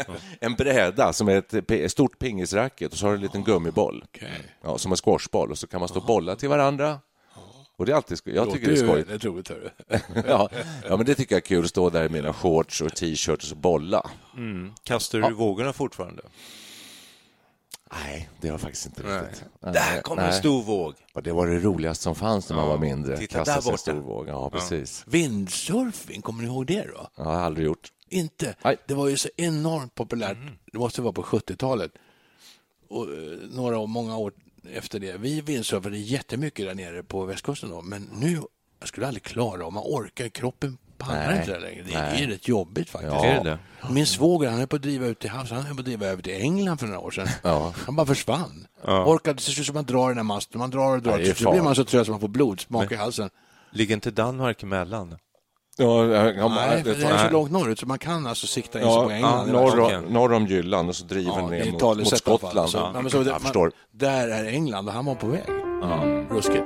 en 0.40 0.54
bräda 0.54 1.12
som 1.12 1.28
är 1.28 1.36
ett 1.38 1.52
pe- 1.52 1.88
stort 1.88 2.18
pingisracket 2.18 2.92
och 2.92 2.98
så 2.98 3.06
har 3.06 3.10
du 3.10 3.16
en 3.16 3.22
liten 3.22 3.44
gummiboll 3.44 4.04
Okej. 4.04 4.30
ja, 4.62 4.78
som 4.78 4.92
en 4.92 4.96
squashboll 4.96 5.50
och 5.50 5.58
så 5.58 5.66
kan 5.66 5.80
man 5.80 5.88
stå 5.88 6.00
och 6.00 6.06
bolla 6.06 6.36
till 6.36 6.48
varandra. 6.48 7.00
Och 7.82 7.86
det 7.86 7.92
är 7.92 7.96
alltid 7.96 8.18
skoj. 8.18 8.34
Jag 8.34 8.50
tycker 8.52 8.66
det 8.66 8.72
är 8.72 8.86
skojigt. 8.86 9.08
väldigt 9.08 9.24
roligt. 9.24 9.48
Hörru. 9.48 9.70
Ja, 10.28 10.48
ja, 10.88 10.96
men 10.96 11.06
det 11.06 11.14
tycker 11.14 11.34
jag 11.34 11.42
är 11.42 11.46
kul 11.46 11.64
att 11.64 11.70
stå 11.70 11.90
där 11.90 12.04
i 12.04 12.08
mina 12.08 12.32
shorts 12.32 12.80
och 12.80 12.96
t-shirts 12.96 13.52
och 13.52 13.56
bolla. 13.58 14.10
Kastar 14.82 15.18
du 15.20 15.34
vågorna 15.34 15.72
fortfarande? 15.72 16.22
Nej, 17.92 18.28
det 18.40 18.48
har 18.48 18.52
jag 18.54 18.60
faktiskt 18.60 18.86
inte 18.86 19.02
riktigt. 19.02 19.44
Nej, 19.60 19.72
Där 19.72 20.00
kommer 20.02 20.22
en 20.22 20.28
nej. 20.30 20.38
stor 20.38 20.62
våg. 20.62 20.94
Och 21.14 21.22
det 21.22 21.32
var 21.32 21.46
det 21.46 21.58
roligaste 21.58 22.02
som 22.02 22.14
fanns 22.14 22.48
när 22.48 22.56
man 22.56 22.68
var 22.68 22.78
mindre. 22.78 23.16
titta 23.16 23.38
Kasta 23.38 23.52
där 23.52 23.58
en 23.60 23.64
borta. 23.64 23.76
stor 23.76 23.94
våg. 24.00 24.28
Ja, 24.28 24.50
precis. 24.50 25.04
Vindsurfing, 25.06 26.22
kommer 26.22 26.42
ni 26.42 26.48
ihåg 26.48 26.66
det 26.66 26.82
då? 26.94 27.08
Jag 27.16 27.24
har 27.24 27.32
aldrig 27.40 27.66
gjort. 27.66 27.88
Inte. 28.08 28.54
Nej. 28.64 28.76
Det 28.86 28.94
var 28.94 29.08
ju 29.08 29.16
så 29.16 29.28
enormt 29.36 29.94
populärt. 29.94 30.36
Mm. 30.36 30.54
Det 30.72 30.78
måste 30.78 31.02
vara 31.02 31.12
på 31.12 31.22
70-talet. 31.22 31.92
Och 32.88 33.04
eh, 33.04 33.12
några 33.50 33.78
år, 33.78 33.86
många 33.86 34.16
år 34.16 34.32
efter 34.72 35.00
det. 35.00 35.16
Vi 35.16 35.40
vindsurfade 35.40 35.98
jättemycket 35.98 36.66
där 36.66 36.74
nere 36.74 37.02
på 37.02 37.24
västkusten 37.24 37.70
då, 37.70 37.82
men 37.82 38.08
nu 38.12 38.40
jag 38.80 38.88
skulle 38.88 39.06
aldrig 39.06 39.22
klara 39.22 39.66
om 39.66 39.74
man 39.74 39.82
orkar 39.86 40.28
kroppen 40.28 40.78
pallar 40.98 41.26
Nej. 41.26 41.38
inte 41.38 41.52
det 41.52 41.60
längre. 41.60 41.82
Det 41.82 42.00
Nej. 42.00 42.22
är 42.24 42.26
rätt 42.26 42.48
jobbigt 42.48 42.90
faktiskt. 42.90 43.14
Ja. 43.14 43.24
Är 43.24 43.44
det 43.44 43.58
Min 43.90 44.06
svåger 44.06 44.50
han 44.50 44.60
är 44.60 44.66
på 44.66 44.76
att 44.76 44.82
driva 44.82 45.06
ut 45.06 45.18
till 45.18 45.30
havs, 45.30 45.50
han 45.50 45.66
är 45.66 45.74
på 45.74 45.78
att 45.78 45.84
driva 45.84 46.06
över 46.06 46.22
till 46.22 46.32
England 46.32 46.78
för 46.78 46.86
några 46.86 47.00
år 47.00 47.10
sedan. 47.10 47.28
Ja. 47.42 47.74
Han 47.76 47.96
bara 47.96 48.06
försvann. 48.06 48.66
Orkade 48.84 49.38
till 49.42 49.54
slut 49.54 49.66
så 49.66 49.72
man 49.72 49.84
drar 49.84 50.08
den 50.08 50.16
här 50.16 50.24
masten, 50.24 50.58
man 50.58 50.70
drar 50.70 50.96
och 50.96 51.02
drar. 51.02 51.12
Ja, 51.12 51.18
är 51.18 51.24
till 51.24 51.36
slut 51.36 51.50
blir 51.50 51.62
man 51.62 51.74
så 51.74 51.84
trött 51.84 52.06
så 52.06 52.10
man 52.12 52.20
får 52.20 52.28
blodsmak 52.28 52.92
i 52.92 52.94
halsen. 52.94 53.30
Ligger 53.70 53.94
inte 53.94 54.10
Danmark 54.10 54.62
emellan? 54.62 55.16
Ja, 55.82 56.06
ja, 56.06 56.32
ja, 56.36 56.48
Nej, 56.48 56.82
det 56.84 56.94
det 56.94 57.06
är 57.06 57.18
så 57.26 57.32
långt 57.32 57.50
norrut 57.50 57.78
så 57.78 57.86
man 57.86 57.98
kan 57.98 58.26
alltså 58.26 58.46
sikta 58.46 58.78
in 58.78 58.84
sig 58.84 58.94
på 58.94 59.02
Ja, 59.10 59.12
England. 59.12 59.48
ja, 59.48 59.52
norr, 59.52 59.80
om- 59.80 60.02
norr 60.12 60.32
om 60.32 60.46
Jylland 60.46 60.88
och 60.88 60.96
så 60.96 61.04
driver 61.04 61.30
Ja, 61.30 61.38
är 61.38 61.50
ner 61.50 61.72
mot, 61.72 61.82
mot 61.82 62.08
fall. 62.08 62.18
Skottland. 62.18 62.70
Så, 62.70 62.78
ja, 62.78 63.00
men 63.02 63.10
så 63.10 63.16
jag 63.16 63.24
det- 63.26 63.30
man, 63.30 63.40
förstår. 63.40 63.72
Där 63.90 64.28
är 64.28 64.44
England 64.44 64.88
och 64.88 64.94
han 64.94 65.04
var 65.06 65.14
på 65.14 65.26
väg. 65.26 65.42
Ruskigt. 66.30 66.64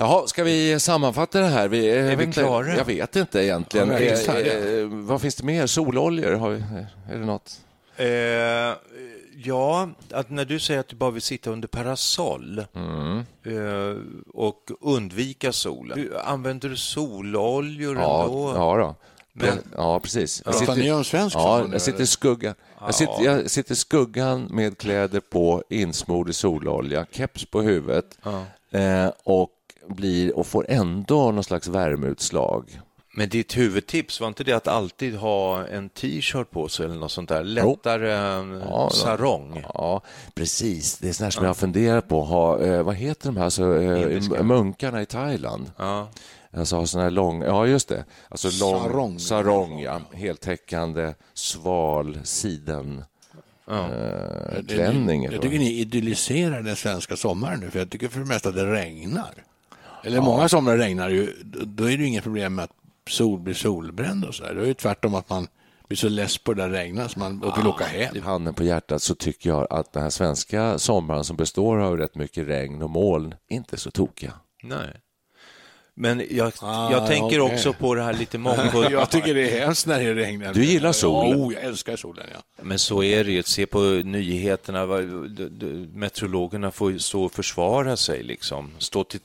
Jaha, 0.00 0.26
ska 0.26 0.44
vi 0.44 0.80
sammanfatta 0.80 1.40
det 1.40 1.46
här? 1.46 1.68
Vi, 1.68 1.90
är 1.90 2.16
vi 2.16 2.32
klara? 2.32 2.76
Jag 2.76 2.84
vet 2.84 3.16
inte 3.16 3.44
egentligen. 3.44 3.88
Ja, 3.90 3.96
vi 3.98 4.08
är 4.08 4.76
Eh, 4.76 4.80
eh, 4.80 4.86
vad 4.90 5.20
finns 5.20 5.34
det 5.34 5.44
mer? 5.44 5.66
Sololjor? 5.66 6.32
Har 6.32 6.50
vi, 6.50 6.62
är 7.12 7.18
det 7.18 7.24
något? 7.26 7.60
Eh, 7.96 8.06
ja, 9.44 9.88
att 10.10 10.30
när 10.30 10.44
du 10.44 10.58
säger 10.60 10.80
att 10.80 10.88
du 10.88 10.96
bara 10.96 11.10
vill 11.10 11.22
sitta 11.22 11.50
under 11.50 11.68
parasoll 11.68 12.58
eh, 12.58 13.96
och 14.34 14.70
undvika 14.80 15.52
solen. 15.52 16.10
Använder 16.24 16.68
du 16.68 16.76
sololjor 16.76 17.96
Ja, 17.96 18.24
ändå? 18.24 18.52
ja, 18.56 18.76
då. 18.76 18.94
Men- 19.32 19.58
ja 19.76 20.00
precis. 20.00 20.42
Jag 20.44 20.54
ni 20.78 20.92
om 20.92 21.04
svensk 21.04 21.36
ja, 21.36 21.66
jag 21.72 21.82
sitter 21.82 22.02
i 22.02 22.06
skuggan. 22.06 22.54
Jag 22.80 22.94
sitter, 22.94 23.24
jag 23.24 23.50
sitter 23.50 23.72
i 23.72 23.76
skuggan 23.76 24.42
med 24.50 24.78
kläder 24.78 25.20
på, 25.20 25.62
insmord 25.68 26.30
i 26.30 26.32
sololja, 26.32 27.06
keps 27.12 27.44
på 27.44 27.62
huvudet 27.62 28.18
eh, 28.70 29.10
och, 29.24 29.50
blir, 29.88 30.36
och 30.36 30.46
får 30.46 30.66
ändå 30.68 31.32
någon 31.32 31.44
slags 31.44 31.68
värmeutslag. 31.68 32.80
Men 33.14 33.28
ditt 33.28 33.56
huvudtips, 33.56 34.20
var 34.20 34.28
inte 34.28 34.44
det 34.44 34.52
att 34.52 34.68
alltid 34.68 35.14
ha 35.14 35.66
en 35.66 35.88
t-shirt 35.88 36.50
på 36.50 36.68
sig 36.68 36.86
eller 36.86 36.94
något 36.94 37.12
sånt 37.12 37.28
där? 37.28 37.44
Lättare 37.44 38.08
Ja, 38.70 38.90
sarong? 38.90 39.64
Ja, 39.74 40.02
precis. 40.34 40.98
Det 40.98 41.08
är 41.08 41.12
sånt 41.12 41.24
här 41.24 41.30
som 41.30 41.44
jag 41.44 41.56
funderar 41.56 42.00
på. 42.00 42.24
Ha, 42.24 42.60
eh, 42.60 42.82
vad 42.82 42.94
heter 42.94 43.26
de 43.26 43.36
här 43.36 43.44
alltså, 43.44 43.82
eh, 43.82 44.02
Indiska. 44.02 44.42
munkarna 44.42 45.02
i 45.02 45.06
Thailand? 45.06 45.72
Ja. 45.76 46.08
Alltså 46.56 46.76
ha 46.76 46.86
sån 46.86 47.00
här 47.02 47.10
lång, 47.10 47.42
ja 47.42 47.66
just 47.66 47.88
det. 47.88 48.04
Alltså 48.28 48.48
lång, 48.64 48.82
Sarong. 48.82 49.18
sarong 49.18 49.80
ja. 49.80 50.00
Heltäckande, 50.12 51.14
sval, 51.34 52.18
siden 52.24 53.04
eh, 53.70 54.64
klänning. 54.68 55.24
Jag 55.24 55.42
tycker 55.42 55.58
ni 55.58 55.72
idylliserar 55.78 56.62
den 56.62 56.76
svenska 56.76 57.16
sommaren 57.16 57.60
nu, 57.60 57.70
för 57.70 57.78
jag 57.78 57.90
tycker 57.90 58.08
för 58.08 58.20
det 58.20 58.26
mesta 58.26 58.48
att 58.48 58.54
det 58.54 58.72
regnar. 58.72 59.34
Eller 60.04 60.20
många 60.20 60.48
somrar 60.48 60.76
regnar 60.76 61.08
ju, 61.08 61.32
då 61.66 61.84
är 61.84 61.88
det 61.96 62.02
ju 62.02 62.06
inget 62.06 62.22
problem 62.24 62.54
med 62.54 62.64
att 62.64 62.70
sol 63.10 63.40
blir 63.40 63.54
solbränd 63.54 64.24
och 64.24 64.34
så 64.34 64.42
där. 64.44 64.54
Då 64.54 64.60
är 64.60 64.66
det 64.66 64.74
tvärtom 64.74 65.14
att 65.14 65.28
man 65.30 65.46
blir 65.88 65.96
så 65.96 66.08
less 66.08 66.38
på 66.38 66.54
det 66.54 66.62
där 66.62 66.70
regnet 66.70 67.10
så 67.10 67.18
man 67.18 67.40
vill 67.56 67.66
åka 67.66 67.84
hem. 67.84 68.22
Handen 68.22 68.54
på 68.54 68.64
hjärtat 68.64 69.02
så 69.02 69.14
tycker 69.14 69.50
jag 69.50 69.66
att 69.70 69.92
den 69.92 70.02
här 70.02 70.10
svenska 70.10 70.78
sommaren 70.78 71.24
som 71.24 71.36
består 71.36 71.78
av 71.78 71.98
rätt 71.98 72.14
mycket 72.14 72.48
regn 72.48 72.82
och 72.82 72.90
moln 72.90 73.34
inte 73.48 73.76
är 73.76 73.78
så 73.78 73.90
tokiga. 73.90 74.32
Nej. 74.62 75.00
Men 75.94 76.22
jag, 76.30 76.52
Ah, 76.62 76.90
jag 76.92 77.06
tänker 77.06 77.40
okej. 77.40 77.54
också 77.54 77.72
på 77.72 77.94
det 77.94 78.02
här 78.02 78.12
lite 78.12 78.38
mångkulturella. 78.38 78.90
Jag 78.90 79.10
tycker 79.10 79.34
det 79.34 79.50
är 79.50 79.60
hemskt 79.60 79.86
när 79.86 80.00
det 80.04 80.14
regnar. 80.14 80.54
Du 80.54 80.64
gillar 80.64 80.92
solen? 80.92 81.30
Ja, 81.38 81.46
oh, 81.46 81.54
jag 81.54 81.62
älskar 81.62 81.96
solen, 81.96 82.26
ja. 82.34 82.62
Men 82.62 82.78
så 82.78 83.02
är 83.02 83.24
det 83.24 83.32
ju. 83.32 83.42
Se 83.42 83.66
på 83.66 83.78
nyheterna. 84.04 84.86
Meteorologerna 85.94 86.70
får 86.70 86.92
ju 86.92 86.98
stå 86.98 87.24
och 87.24 87.32
försvara 87.32 87.96
sig. 87.96 88.22
Liksom. 88.22 88.70
Stå 88.78 89.04
till, 89.04 89.20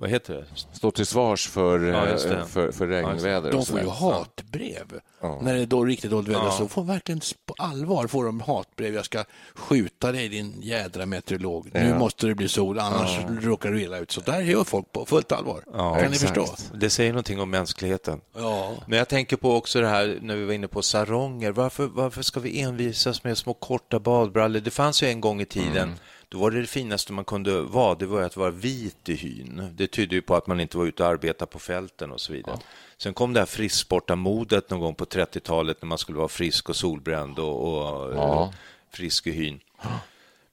vad 0.00 0.10
heter 0.10 0.34
det? 0.34 0.44
Stå 0.72 0.90
till 0.90 1.06
svars 1.06 1.48
för, 1.48 1.80
Ja, 1.80 2.06
eh, 2.06 2.46
för, 2.46 2.72
för 2.72 2.86
regnväder. 2.86 3.52
De 3.52 3.66
får 3.66 3.80
ju 3.80 3.88
hatbrev. 3.88 5.00
När 5.42 5.54
det 5.54 5.60
är 5.62 5.66
då 5.66 5.84
riktigt 5.84 6.10
dåligt 6.10 6.28
väder 6.28 6.50
så 6.50 6.68
får 6.68 6.84
verkligen 6.84 7.20
på 7.46 7.54
allvar 7.58 8.06
får 8.06 8.24
de 8.24 8.40
hatbrev. 8.40 8.94
Jag 8.94 9.04
ska 9.04 9.24
skjuta 9.54 10.12
dig 10.12 10.28
din 10.28 10.54
jädra 10.62 11.06
meteorolog. 11.06 11.70
Nu 11.74 11.98
måste 11.98 12.26
det 12.26 12.34
bli 12.34 12.48
sol, 12.48 12.78
annars 12.78 13.18
råkar 13.40 13.70
du 13.70 13.82
illa 13.82 13.98
ut. 13.98 14.10
Så 14.10 14.20
där 14.20 14.40
gör 14.40 14.64
folk 14.64 14.92
på 14.92 15.06
fullt 15.06 15.32
allvar. 15.32 15.62
kan 15.72 16.10
ni 16.10 16.16
exakt. 16.16 16.20
förstå? 16.20 16.46
Det 16.74 16.90
säger 16.90 17.12
någonting 17.12 17.40
om 17.40 17.50
mänskligheten. 17.50 18.20
Ja. 18.36 18.74
Men 18.86 18.98
jag 18.98 19.08
tänker 19.08 19.36
på 19.36 19.54
också 19.54 19.80
det 19.80 19.88
här 19.88 20.18
när 20.22 20.36
vi 20.36 20.44
var 20.44 20.52
inne 20.52 20.68
på 20.68 20.82
saronger. 20.82 21.52
Varför, 21.52 21.86
varför 21.86 22.22
ska 22.22 22.40
vi 22.40 22.60
envisas 22.60 23.24
med 23.24 23.38
små 23.38 23.54
korta 23.54 24.00
badbrallor? 24.00 24.60
Det 24.60 24.70
fanns 24.70 25.02
ju 25.02 25.08
en 25.08 25.20
gång 25.20 25.40
i 25.40 25.44
tiden 25.44 25.94
då 26.28 26.38
var 26.38 26.50
det 26.50 26.60
det 26.60 26.66
finaste 26.66 27.12
man 27.12 27.24
kunde 27.24 27.60
vara, 27.62 27.94
det 27.94 28.06
var 28.06 28.22
att 28.22 28.36
vara 28.36 28.50
vit 28.50 29.08
i 29.08 29.14
hyn. 29.14 29.68
Det 29.72 29.86
tydde 29.86 30.14
ju 30.14 30.22
på 30.22 30.34
att 30.34 30.46
man 30.46 30.60
inte 30.60 30.78
var 30.78 30.86
ute 30.86 31.02
och 31.02 31.08
arbetade 31.08 31.50
på 31.50 31.58
fälten 31.58 32.10
och 32.10 32.20
så 32.20 32.32
vidare. 32.32 32.56
Ja. 32.58 32.66
Sen 32.98 33.14
kom 33.14 33.32
det 33.32 33.40
här 33.40 33.46
frisksportarmodet 33.46 34.70
någon 34.70 34.80
gång 34.80 34.94
på 34.94 35.04
30-talet 35.04 35.82
när 35.82 35.86
man 35.86 35.98
skulle 35.98 36.18
vara 36.18 36.28
frisk 36.28 36.68
och 36.68 36.76
solbränd 36.76 37.38
och, 37.38 37.68
och 37.68 38.14
ja. 38.14 38.52
Frisk 38.90 39.26
i 39.26 39.30
hyn. 39.30 39.60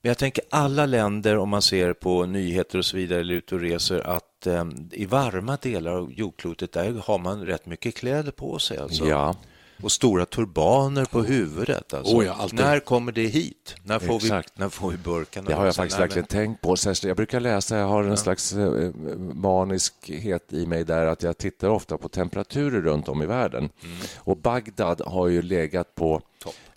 Men 0.01 0.09
jag 0.09 0.17
tänker 0.17 0.43
alla 0.49 0.85
länder, 0.85 1.37
om 1.37 1.49
man 1.49 1.61
ser 1.61 1.93
på 1.93 2.25
nyheter 2.25 2.77
och 2.77 2.85
så 2.85 2.97
vidare, 2.97 3.19
eller 3.19 3.33
ute 3.33 3.55
och 3.55 3.61
reser, 3.61 3.99
att 3.99 4.47
eh, 4.47 4.65
i 4.91 5.05
varma 5.05 5.57
delar 5.61 5.91
av 5.91 6.13
jordklotet, 6.13 6.71
där 6.71 7.01
har 7.05 7.19
man 7.19 7.45
rätt 7.45 7.65
mycket 7.65 7.95
kläder 7.95 8.31
på 8.31 8.59
sig. 8.59 8.77
Alltså. 8.77 9.07
Ja. 9.07 9.35
Och 9.83 9.91
stora 9.91 10.25
turbaner 10.25 11.05
på 11.05 11.23
huvudet. 11.23 11.93
Alltså. 11.93 12.15
Oh 12.15 12.25
ja, 12.25 12.49
när 12.51 12.79
kommer 12.79 13.11
det 13.11 13.27
hit? 13.27 13.75
När 13.83 13.99
får, 13.99 14.15
Exakt. 14.15 14.51
vi, 14.55 14.61
när 14.61 14.69
får 14.69 14.91
vi 14.91 14.97
burkarna? 14.97 15.49
Det 15.49 15.55
har 15.55 15.65
jag 15.65 15.75
faktiskt 15.75 15.99
verkligen 15.99 16.27
tänkt 16.27 16.61
på. 16.61 16.75
Jag 17.03 17.17
brukar 17.17 17.39
läsa, 17.39 17.77
jag 17.77 17.87
har 17.87 18.03
en 18.03 18.09
ja. 18.09 18.17
slags 18.17 18.53
eh, 18.53 18.91
maniskhet 19.33 20.53
i 20.53 20.65
mig 20.65 20.83
där 20.83 21.05
att 21.05 21.23
jag 21.23 21.37
tittar 21.37 21.69
ofta 21.69 21.97
på 21.97 22.09
temperaturer 22.09 22.81
runt 22.81 23.09
om 23.09 23.21
i 23.21 23.25
världen. 23.25 23.69
Mm. 23.83 23.97
Och 24.17 24.37
Bagdad 24.37 25.01
har 25.05 25.27
ju 25.27 25.41
legat 25.41 25.95
på... 25.95 26.21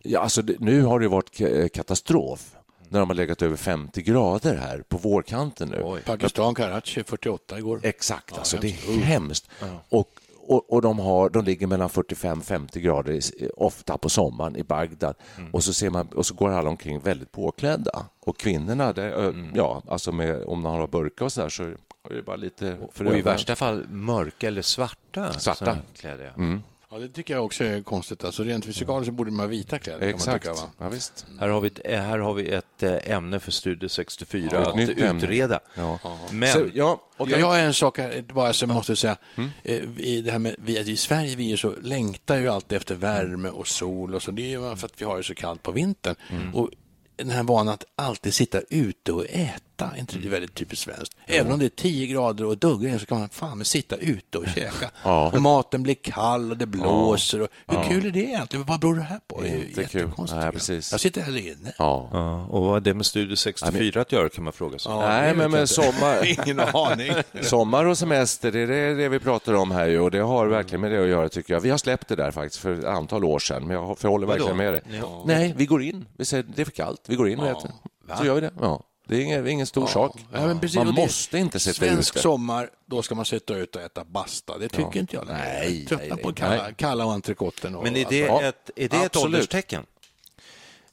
Ja, 0.02 0.20
alltså, 0.20 0.42
nu 0.58 0.82
har 0.82 1.00
det 1.00 1.08
varit 1.08 1.72
katastrof 1.72 2.54
när 2.88 3.00
de 3.00 3.10
har 3.10 3.14
legat 3.14 3.42
över 3.42 3.56
50 3.56 4.02
grader 4.02 4.56
här 4.56 4.82
på 4.88 4.96
vårkanten 4.96 5.68
nu. 5.68 5.82
Oj. 5.84 6.00
Pakistan, 6.02 6.54
Karachi, 6.54 7.04
48 7.04 7.58
igår. 7.58 7.80
Exakt, 7.82 8.38
alltså, 8.38 8.56
ja, 8.56 8.62
det 8.62 8.68
är 8.68 9.00
hemskt. 9.00 9.48
Ja. 9.60 9.66
Och, 9.88 10.08
och, 10.48 10.72
och, 10.72 10.82
de, 10.82 10.98
har, 10.98 11.30
de 11.30 11.44
ligger 11.44 11.66
mellan 11.66 11.88
45-50 11.88 12.78
grader 12.78 13.20
ofta 13.56 13.98
på 13.98 14.08
sommaren 14.08 14.56
i 14.56 14.62
Bagdad. 14.62 15.16
Mm. 15.38 15.54
Och, 15.54 15.64
så 15.64 15.72
ser 15.72 15.90
man, 15.90 16.06
och 16.06 16.26
så 16.26 16.34
går 16.34 16.50
alla 16.50 16.70
omkring 16.70 17.00
väldigt 17.00 17.32
påklädda. 17.32 18.06
Och 18.20 18.38
kvinnorna, 18.38 18.92
det, 18.92 19.12
mm. 19.14 19.50
ja, 19.54 19.82
alltså 19.88 20.12
med, 20.12 20.44
om 20.44 20.62
de 20.62 20.74
har 20.74 20.86
burka 20.86 21.24
och 21.24 21.32
så 21.32 21.40
där 21.40 21.48
så 21.48 21.62
är 21.62 21.76
det 22.14 22.22
bara 22.22 22.36
lite... 22.36 22.76
Och 22.96 23.16
i 23.16 23.22
värsta 23.22 23.56
fall 23.56 23.88
mörka 23.88 24.48
eller 24.48 24.62
svarta, 24.62 25.32
svarta. 25.32 25.78
kläder. 25.94 26.32
Mm. 26.36 26.62
Ja, 26.90 26.98
det 26.98 27.08
tycker 27.08 27.34
jag 27.34 27.44
också 27.44 27.64
är 27.64 27.82
konstigt. 27.82 28.24
Alltså, 28.24 28.42
rent 28.42 28.64
fysikaliskt 28.64 29.14
borde 29.14 29.30
man 29.30 29.40
ha 29.40 29.46
vita 29.46 29.78
kläder. 29.78 30.06
Exakt. 30.06 30.44
Kan 30.44 30.54
man 30.54 30.62
tycka, 30.64 30.72
ja, 30.78 30.88
visst. 30.88 31.26
Här, 31.40 31.48
har 31.48 31.60
vi 31.60 31.66
ett, 31.68 31.80
här 31.84 32.18
har 32.18 32.34
vi 32.34 32.48
ett 32.48 32.82
eh, 32.82 33.10
ämne 33.10 33.40
för 33.40 33.52
Studio 33.52 33.88
64 33.88 34.48
ja, 34.52 34.58
att 34.58 34.88
utreda. 34.88 35.60
Ja. 35.74 35.98
Men... 36.30 36.52
Så, 36.52 36.66
ja, 36.74 37.02
och 37.16 37.30
jag 37.30 37.46
har 37.46 37.58
en 37.58 37.74
sak 37.74 37.98
här, 37.98 38.24
bara 38.34 38.52
som 38.52 38.70
jag 38.70 38.76
måste 38.76 38.96
säga. 38.96 39.16
Mm. 39.36 39.50
Eh, 39.62 39.74
I, 39.96 40.22
det 40.22 40.30
här 40.30 40.38
med, 40.38 40.54
vi, 40.58 40.78
I 40.78 40.96
Sverige 40.96 41.36
vi 41.36 41.52
är 41.52 41.56
så, 41.56 41.74
längtar 41.82 42.36
ju 42.36 42.48
alltid 42.48 42.76
efter 42.76 42.94
värme 42.94 43.48
och 43.48 43.68
sol. 43.68 44.14
och 44.14 44.22
så. 44.22 44.30
Det 44.30 44.42
är 44.42 44.60
ju 44.60 44.76
för 44.76 44.86
att 44.86 45.00
vi 45.00 45.04
har 45.04 45.16
det 45.16 45.22
så 45.22 45.34
kallt 45.34 45.62
på 45.62 45.72
vintern. 45.72 46.14
Mm. 46.30 46.54
Och 46.54 46.70
den 47.16 47.30
här 47.30 47.42
vanan 47.42 47.74
att 47.74 47.84
alltid 47.96 48.34
sitta 48.34 48.60
ute 48.60 49.12
och 49.12 49.26
äta 49.28 49.67
äta. 49.78 49.96
inte 49.98 50.18
det 50.18 50.28
är 50.28 50.30
väldigt 50.30 50.54
typiskt 50.54 50.84
svenskt? 50.84 51.16
Även 51.26 51.52
om 51.52 51.58
det 51.58 51.64
är 51.64 51.68
10 51.68 52.06
grader 52.06 52.44
och 52.44 52.58
duggar 52.58 52.98
så 52.98 53.06
kan 53.06 53.18
man 53.18 53.28
fan 53.28 53.64
sitta 53.64 53.96
ute 53.96 54.38
och 54.38 54.46
käka. 54.46 54.90
Ja. 55.04 55.30
Och 55.34 55.42
maten 55.42 55.82
blir 55.82 55.94
kall 55.94 56.50
och 56.50 56.56
det 56.56 56.66
blåser. 56.66 57.42
Och, 57.42 57.48
hur 57.66 57.76
ja. 57.76 57.84
kul 57.88 58.06
är 58.06 58.10
det 58.10 58.20
egentligen? 58.20 58.66
Vad 58.66 58.80
beror 58.80 58.94
det 58.94 59.02
här 59.02 59.20
på? 59.26 59.40
Det 59.40 59.48
är 59.48 59.56
inte 59.56 59.80
jättekonstigt. 59.80 60.40
Nej, 60.40 60.52
precis. 60.52 60.92
Jag 60.92 61.00
sitter 61.00 61.20
här 61.20 61.36
inne. 61.36 61.72
Ja. 61.78 62.08
ja. 62.12 62.46
Och 62.46 62.62
vad 62.62 62.70
har 62.70 62.80
det 62.80 62.94
med 62.94 63.06
Studio 63.06 63.36
64 63.36 64.00
att 64.00 64.12
göra 64.12 64.28
kan 64.28 64.44
man 64.44 64.52
fråga 64.52 64.78
sig. 64.78 64.92
Nej, 64.92 65.34
men 65.34 65.50
med 65.50 65.68
sommar... 65.68 66.26
Ingen 66.46 66.60
aning. 66.60 67.12
sommar 67.42 67.84
och 67.84 67.98
semester, 67.98 68.52
det 68.52 68.60
är 68.60 68.94
det, 68.94 69.08
vi 69.08 69.18
pratar 69.18 69.54
om 69.54 69.70
här 69.70 69.86
ju, 69.86 70.00
och 70.00 70.10
det 70.10 70.18
har 70.18 70.46
verkligen 70.46 70.80
med 70.80 70.90
det 70.90 71.02
att 71.02 71.08
göra 71.08 71.28
tycker 71.28 71.54
jag. 71.54 71.60
Vi 71.60 71.70
har 71.70 71.78
släppt 71.78 72.08
det 72.08 72.16
där 72.16 72.30
faktiskt 72.30 72.62
för 72.62 72.78
ett 72.78 72.84
antal 72.84 73.24
år 73.24 73.38
sedan, 73.38 73.66
men 73.66 73.76
jag 73.76 73.98
förhåller 73.98 74.26
verkligen 74.26 74.56
med 74.56 74.74
det. 74.74 74.82
Nej, 75.26 75.54
vi 75.56 75.66
går 75.66 75.82
in. 75.82 76.04
Vi 76.18 76.24
säger 76.24 76.44
det 76.54 76.60
är 76.62 76.64
för 76.64 76.72
kallt. 76.72 77.00
Vi 77.06 77.16
går 77.16 77.28
in 77.28 77.38
och 77.38 77.46
äter. 77.46 77.70
Så 78.18 78.24
gör 78.24 78.34
vi 78.34 78.40
det. 78.40 78.50
Ja. 78.60 78.82
Det 79.08 79.16
är 79.16 79.20
ingen, 79.20 79.46
ingen 79.46 79.66
stor 79.66 79.82
ja. 79.82 79.88
sak. 79.88 80.16
Ja, 80.32 80.58
precis, 80.60 80.76
man 80.76 80.94
måste 80.94 81.38
inte 81.38 81.58
sätta 81.58 81.70
ut 81.70 81.80
det. 81.80 81.86
Svensk 81.86 82.18
sommar, 82.18 82.70
då 82.86 83.02
ska 83.02 83.14
man 83.14 83.24
sätta 83.24 83.56
ut 83.56 83.76
och 83.76 83.82
äta 83.82 84.04
basta. 84.04 84.58
Det 84.58 84.68
tycker 84.68 84.90
ja. 84.92 85.00
inte 85.00 85.16
jag. 85.16 85.26
Nej, 85.26 85.86
Tröttna 85.86 86.14
nej, 86.14 86.24
på 86.24 86.32
kalla, 86.32 86.62
nej. 86.62 86.74
kalla 86.76 87.04
och 87.04 87.12
entrecoten. 87.12 87.72
Men 87.72 87.96
är 87.96 88.06
det 88.08 88.22
ett, 88.22 88.70
är 88.76 88.88
det 88.88 88.96
ett 88.96 89.16
ålderstecken? 89.16 89.86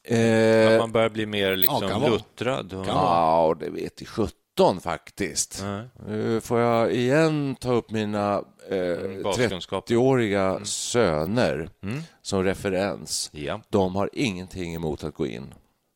Eh, 0.03 0.77
man 0.77 0.91
börjar 0.91 1.09
bli 1.09 1.25
mer 1.25 1.55
liksom 1.55 1.83
ja, 1.89 2.07
luttrad? 2.09 2.73
Och... 2.73 2.87
Ja, 2.87 3.55
det 3.59 3.69
vet 3.69 4.01
i 4.01 4.05
sjutton 4.05 4.81
faktiskt. 4.81 5.63
Nu 6.07 6.41
får 6.41 6.59
jag 6.59 6.93
igen 6.93 7.55
ta 7.59 7.73
upp 7.73 7.91
mina 7.91 8.43
eh, 8.69 8.75
30-åriga 8.75 10.43
mm. 10.43 10.65
söner 10.65 11.69
mm. 11.83 12.01
som 12.21 12.43
referens. 12.43 13.29
Ja. 13.33 13.61
De 13.69 13.95
har 13.95 14.09
ingenting 14.13 14.75
emot 14.75 15.03
att 15.03 15.13
gå 15.13 15.27
in. 15.27 15.53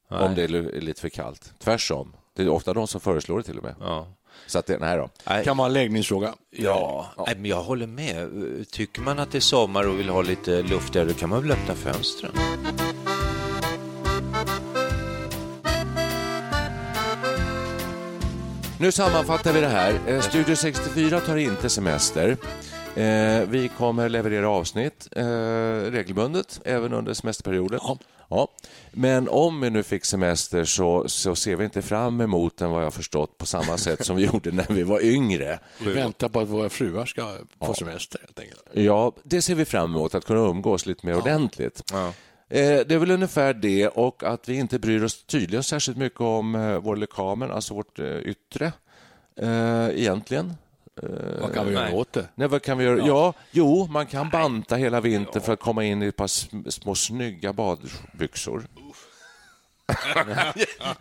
Nej. 0.10 0.20
om 0.20 0.36
det 0.36 0.44
är 0.44 0.82
lite 0.82 1.02
för 1.02 1.10
kallt. 1.10 1.54
Tvärsom. 1.60 2.14
Det 2.36 2.44
är 2.44 2.50
ofta 2.50 2.74
de 2.74 2.88
som 2.88 3.02
föreslår 3.02 3.38
det 3.38 3.44
till 3.44 3.58
och 3.58 3.64
med. 3.64 3.76
Ja. 3.80 4.08
Så 4.48 4.60
att 4.60 4.66
det, 4.66 4.78
nej 4.78 4.98
då. 4.98 5.10
Nej. 5.28 5.44
Kan 5.44 5.58
vara 5.58 5.68
en 5.68 5.74
läggningsfråga. 5.74 6.34
Ja, 6.52 7.12
ja. 7.18 7.24
Nej, 7.28 7.36
men 7.36 7.46
jag 7.46 7.64
håller 7.64 7.88
med. 7.88 8.30
Tycker 8.72 9.02
man 9.02 9.20
att 9.20 9.32
det 9.32 9.38
är 9.38 9.40
sommar 9.40 9.88
och 9.88 10.00
vill 10.00 10.10
ha 10.10 10.22
lite 10.22 10.62
luftigare, 10.62 11.08
då 11.08 11.14
kan 11.14 11.30
man 11.30 11.42
väl 11.42 11.52
öppna 11.52 11.76
fönstren. 11.76 12.32
Nu 18.80 18.92
sammanfattar 18.92 19.54
vi 19.54 19.62
det 19.62 19.68
här. 19.68 20.00
Eh, 20.08 20.22
Studio 20.22 20.56
64 20.56 21.20
tar 21.20 21.38
inte 21.38 21.70
semester. 21.70 22.38
Eh, 22.96 23.50
vi 23.50 23.72
kommer 23.78 24.10
leverera 24.10 24.50
avsnitt 24.50 25.08
eh, 25.12 25.24
regelbundet 25.92 26.62
även 26.66 26.94
under 26.94 27.14
semesterperioden. 27.14 27.80
Ja. 27.84 27.98
Ja. 28.30 28.48
Men 28.92 29.30
om 29.30 29.62
vi 29.62 29.70
nu 29.70 29.84
fick 29.84 30.06
semester 30.06 30.66
så, 30.66 31.08
så 31.08 31.36
ser 31.36 31.56
vi 31.56 31.64
inte 31.64 31.82
fram 31.82 32.22
emot 32.22 32.58
den 32.58 32.70
vad 32.70 32.84
jag 32.84 32.94
förstått 32.94 33.38
på 33.38 33.46
samma 33.46 33.78
sätt 33.88 34.06
som 34.06 34.16
vi 34.16 34.26
gjorde 34.26 34.52
när 34.52 34.74
vi 34.74 34.84
var 34.84 35.02
yngre. 35.02 35.60
Vi 35.86 35.94
väntar 35.94 36.30
på 36.30 36.40
att 36.40 36.50
våra 36.50 36.70
fruar 36.70 37.06
ska 37.06 37.22
få 37.24 37.48
ja. 37.60 37.74
semester 37.74 38.20
helt 38.20 38.40
enkelt. 38.40 38.64
Ja, 38.74 39.14
det 39.24 39.42
ser 39.42 39.56
vi 39.56 39.66
fram 39.66 39.96
emot, 39.96 40.16
att 40.16 40.26
kunna 40.26 40.40
umgås 40.40 40.86
lite 40.86 41.06
mer 41.06 41.14
ja. 41.14 41.20
ordentligt. 41.20 41.84
Ja. 41.92 42.14
Eh, 42.50 42.80
det 42.88 42.92
är 42.92 42.98
väl 42.98 43.12
ungefär 43.12 43.54
det 43.54 43.88
och 43.88 44.24
att 44.24 44.50
vi 44.50 44.56
inte 44.56 44.80
bryr 44.80 45.04
oss 45.04 45.24
tydligen 45.24 45.64
särskilt 45.64 45.98
mycket 45.98 46.22
om 46.22 46.56
eh, 46.56 46.80
vår 46.80 46.96
lekamen, 46.96 47.52
alltså 47.52 47.74
vårt 47.74 48.00
eh, 48.00 48.18
yttre 48.18 48.72
egentligen. 49.92 50.54
Vad 51.42 51.54
kan 51.54 51.68
vi 51.68 51.74
göra 51.74 51.94
åt 51.94 52.14
det? 52.14 52.28
Nej, 52.36 52.48
vad 52.48 52.62
kan 52.62 52.78
vi 52.78 52.84
göra? 52.84 52.98
Ja. 52.98 53.06
ja, 53.08 53.34
jo, 53.52 53.88
man 53.92 54.06
kan 54.06 54.30
banta 54.30 54.76
hela 54.76 55.02
vintern 55.02 55.42
för 55.42 55.54
att 55.54 55.60
komma 55.60 55.84
in 55.84 56.04
i 56.04 56.06
ett 56.06 56.16
par 56.16 56.28
små 56.72 56.96
snygga 56.96 57.54
badbyxor. 57.54 58.64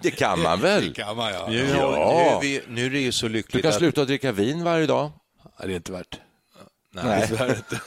det 0.01 0.11
kan 0.11 0.41
man 0.41 0.61
väl? 0.61 0.89
Det 0.89 0.95
kan 0.95 1.17
man, 1.17 1.33
ja. 1.33 1.39
ja. 1.39 1.49
Nu, 1.49 1.71
är 1.71 2.41
vi, 2.41 2.61
nu 2.69 2.87
är 2.87 2.91
det 2.91 3.01
ju 3.01 3.13
så 3.13 3.29
lyckligt 3.29 3.53
Du 3.53 3.71
kan 3.71 3.79
sluta 3.79 4.03
att... 4.03 4.09
dricka 4.09 4.33
vin 4.33 4.65
varje 4.65 4.87
dag. 4.87 5.11
Ja, 5.59 5.67
det 5.67 5.73
är 5.73 5.77
inte 5.77 5.93
värt. 5.93 6.21
Nej, 6.91 7.29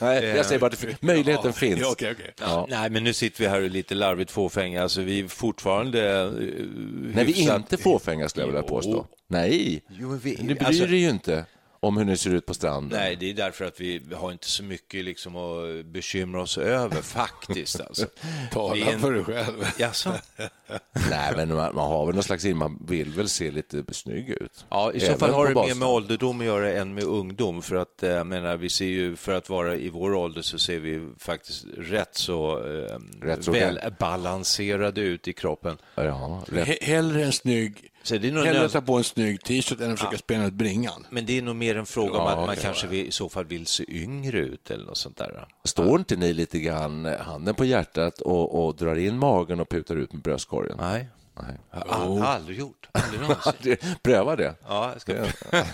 Nej 0.00 0.24
jag 0.24 0.46
säger 0.46 0.60
bara 0.60 0.66
att 0.66 1.02
möjligheten 1.02 1.46
ja, 1.46 1.52
finns. 1.52 1.86
Okay, 1.86 2.12
okay. 2.12 2.30
Ja. 2.40 2.66
Nej, 2.70 2.90
men 2.90 3.04
nu 3.04 3.12
sitter 3.12 3.40
vi 3.40 3.48
här 3.48 3.58
och 3.58 3.64
är 3.64 3.70
lite 3.70 3.94
larvigt 3.94 4.30
fåfänga. 4.30 4.82
Alltså, 4.82 5.02
vi 5.02 5.20
är 5.20 5.28
fortfarande... 5.28 6.24
Uh, 6.24 6.66
Nej, 7.14 7.24
vi 7.24 7.46
är 7.46 7.56
inte 7.56 7.76
fåfänga, 7.76 8.28
skulle 8.28 8.42
jag 8.42 8.52
vilja 8.52 8.68
påstå. 8.68 9.06
Nej, 9.26 9.82
jo, 9.88 10.18
vi, 10.22 10.34
du 10.34 10.54
bryr 10.54 10.64
alltså, 10.64 10.86
dig 10.86 10.98
ju 10.98 11.10
inte 11.10 11.44
om 11.82 11.96
hur 11.96 12.04
det 12.04 12.16
ser 12.16 12.34
ut 12.34 12.46
på 12.46 12.54
stranden? 12.54 13.00
Nej, 13.00 13.16
det 13.16 13.30
är 13.30 13.34
därför 13.34 13.64
att 13.64 13.80
vi 13.80 14.02
har 14.14 14.32
inte 14.32 14.46
så 14.46 14.62
mycket 14.62 15.04
liksom 15.04 15.36
att 15.36 15.86
bekymra 15.86 16.42
oss 16.42 16.58
över, 16.58 17.02
faktiskt. 17.02 17.80
Alltså. 17.80 18.06
Tala 18.50 18.86
en... 18.86 19.00
för 19.00 19.12
dig 19.12 19.24
själv. 19.24 19.64
Jaså? 19.78 20.12
Nej, 21.10 21.32
men 21.36 21.54
man, 21.54 21.74
man, 21.74 21.88
har 21.88 22.06
väl 22.06 22.14
någon 22.14 22.24
slags 22.24 22.44
man 22.44 22.86
vill 22.86 23.10
väl 23.10 23.28
se 23.28 23.50
lite 23.50 23.84
snygg 23.92 24.28
ut. 24.28 24.66
Ja, 24.68 24.92
i 24.92 25.00
så 25.00 25.18
fall 25.18 25.30
har 25.30 25.48
det 25.48 25.54
mer 25.54 25.74
med 25.74 25.88
ålderdom 25.88 26.40
att 26.40 26.46
göra 26.46 26.72
än 26.72 26.94
med 26.94 27.04
ungdom. 27.04 27.62
För 27.62 27.76
att, 27.76 28.02
eh, 28.02 28.10
jag 28.10 28.26
menar, 28.26 28.56
vi 28.56 28.68
ser 28.68 28.86
ju, 28.86 29.16
för 29.16 29.32
att 29.32 29.48
vara 29.48 29.76
i 29.76 29.88
vår 29.88 30.14
ålder 30.14 30.42
så 30.42 30.58
ser 30.58 30.80
vi 30.80 31.08
faktiskt 31.18 31.64
rätt 31.78 32.14
så, 32.14 32.58
eh, 32.58 32.98
rätt 33.22 33.44
så 33.44 33.52
väl 33.52 33.80
balanserade 33.98 35.00
ut 35.00 35.28
i 35.28 35.32
kroppen. 35.32 35.78
Ja, 35.94 36.44
Hellre 36.80 37.24
en 37.24 37.32
snygg 37.32 37.91
så 38.02 38.18
det 38.18 38.28
är 38.28 38.32
nog 38.32 38.44
Hellre 38.44 38.68
ta 38.68 38.80
på 38.80 38.96
en 38.96 39.04
snygg 39.04 39.44
t-shirt 39.44 39.80
än 39.80 39.92
att 39.92 39.98
försöka 39.98 40.14
ja. 40.14 40.18
spela 40.18 40.46
ut 40.46 40.52
bringan. 40.52 41.06
Men 41.10 41.26
det 41.26 41.38
är 41.38 41.42
nog 41.42 41.56
mer 41.56 41.76
en 41.76 41.86
fråga 41.86 42.18
om 42.18 42.26
att 42.26 42.46
man 42.46 42.56
kanske 42.56 42.86
vill, 42.86 43.06
i 43.06 43.10
så 43.10 43.28
fall 43.28 43.44
vill 43.44 43.66
se 43.66 43.84
yngre 43.88 44.38
ut 44.38 44.70
eller 44.70 44.84
något 44.84 44.96
sånt 44.96 45.16
där. 45.16 45.46
Står 45.64 45.98
inte 45.98 46.16
ni 46.16 46.32
lite 46.32 46.58
grann 46.58 47.04
handen 47.04 47.54
på 47.54 47.64
hjärtat 47.64 48.20
och, 48.20 48.66
och 48.66 48.76
drar 48.76 48.96
in 48.96 49.18
magen 49.18 49.60
och 49.60 49.68
putar 49.68 49.96
ut 49.96 50.12
med 50.12 50.22
bröstkorgen? 50.22 50.76
Nej. 50.80 51.08
Nej. 51.40 51.56
Jag 51.70 51.94
har 51.94 52.08
oh. 52.08 52.22
aldrig 52.22 52.58
gjort. 52.58 52.88
Aldrig 52.92 53.78
Pröva 54.02 54.36
det. 54.36 54.54
Ja, 54.68 54.92
jag 54.92 55.00
ska 55.00 55.14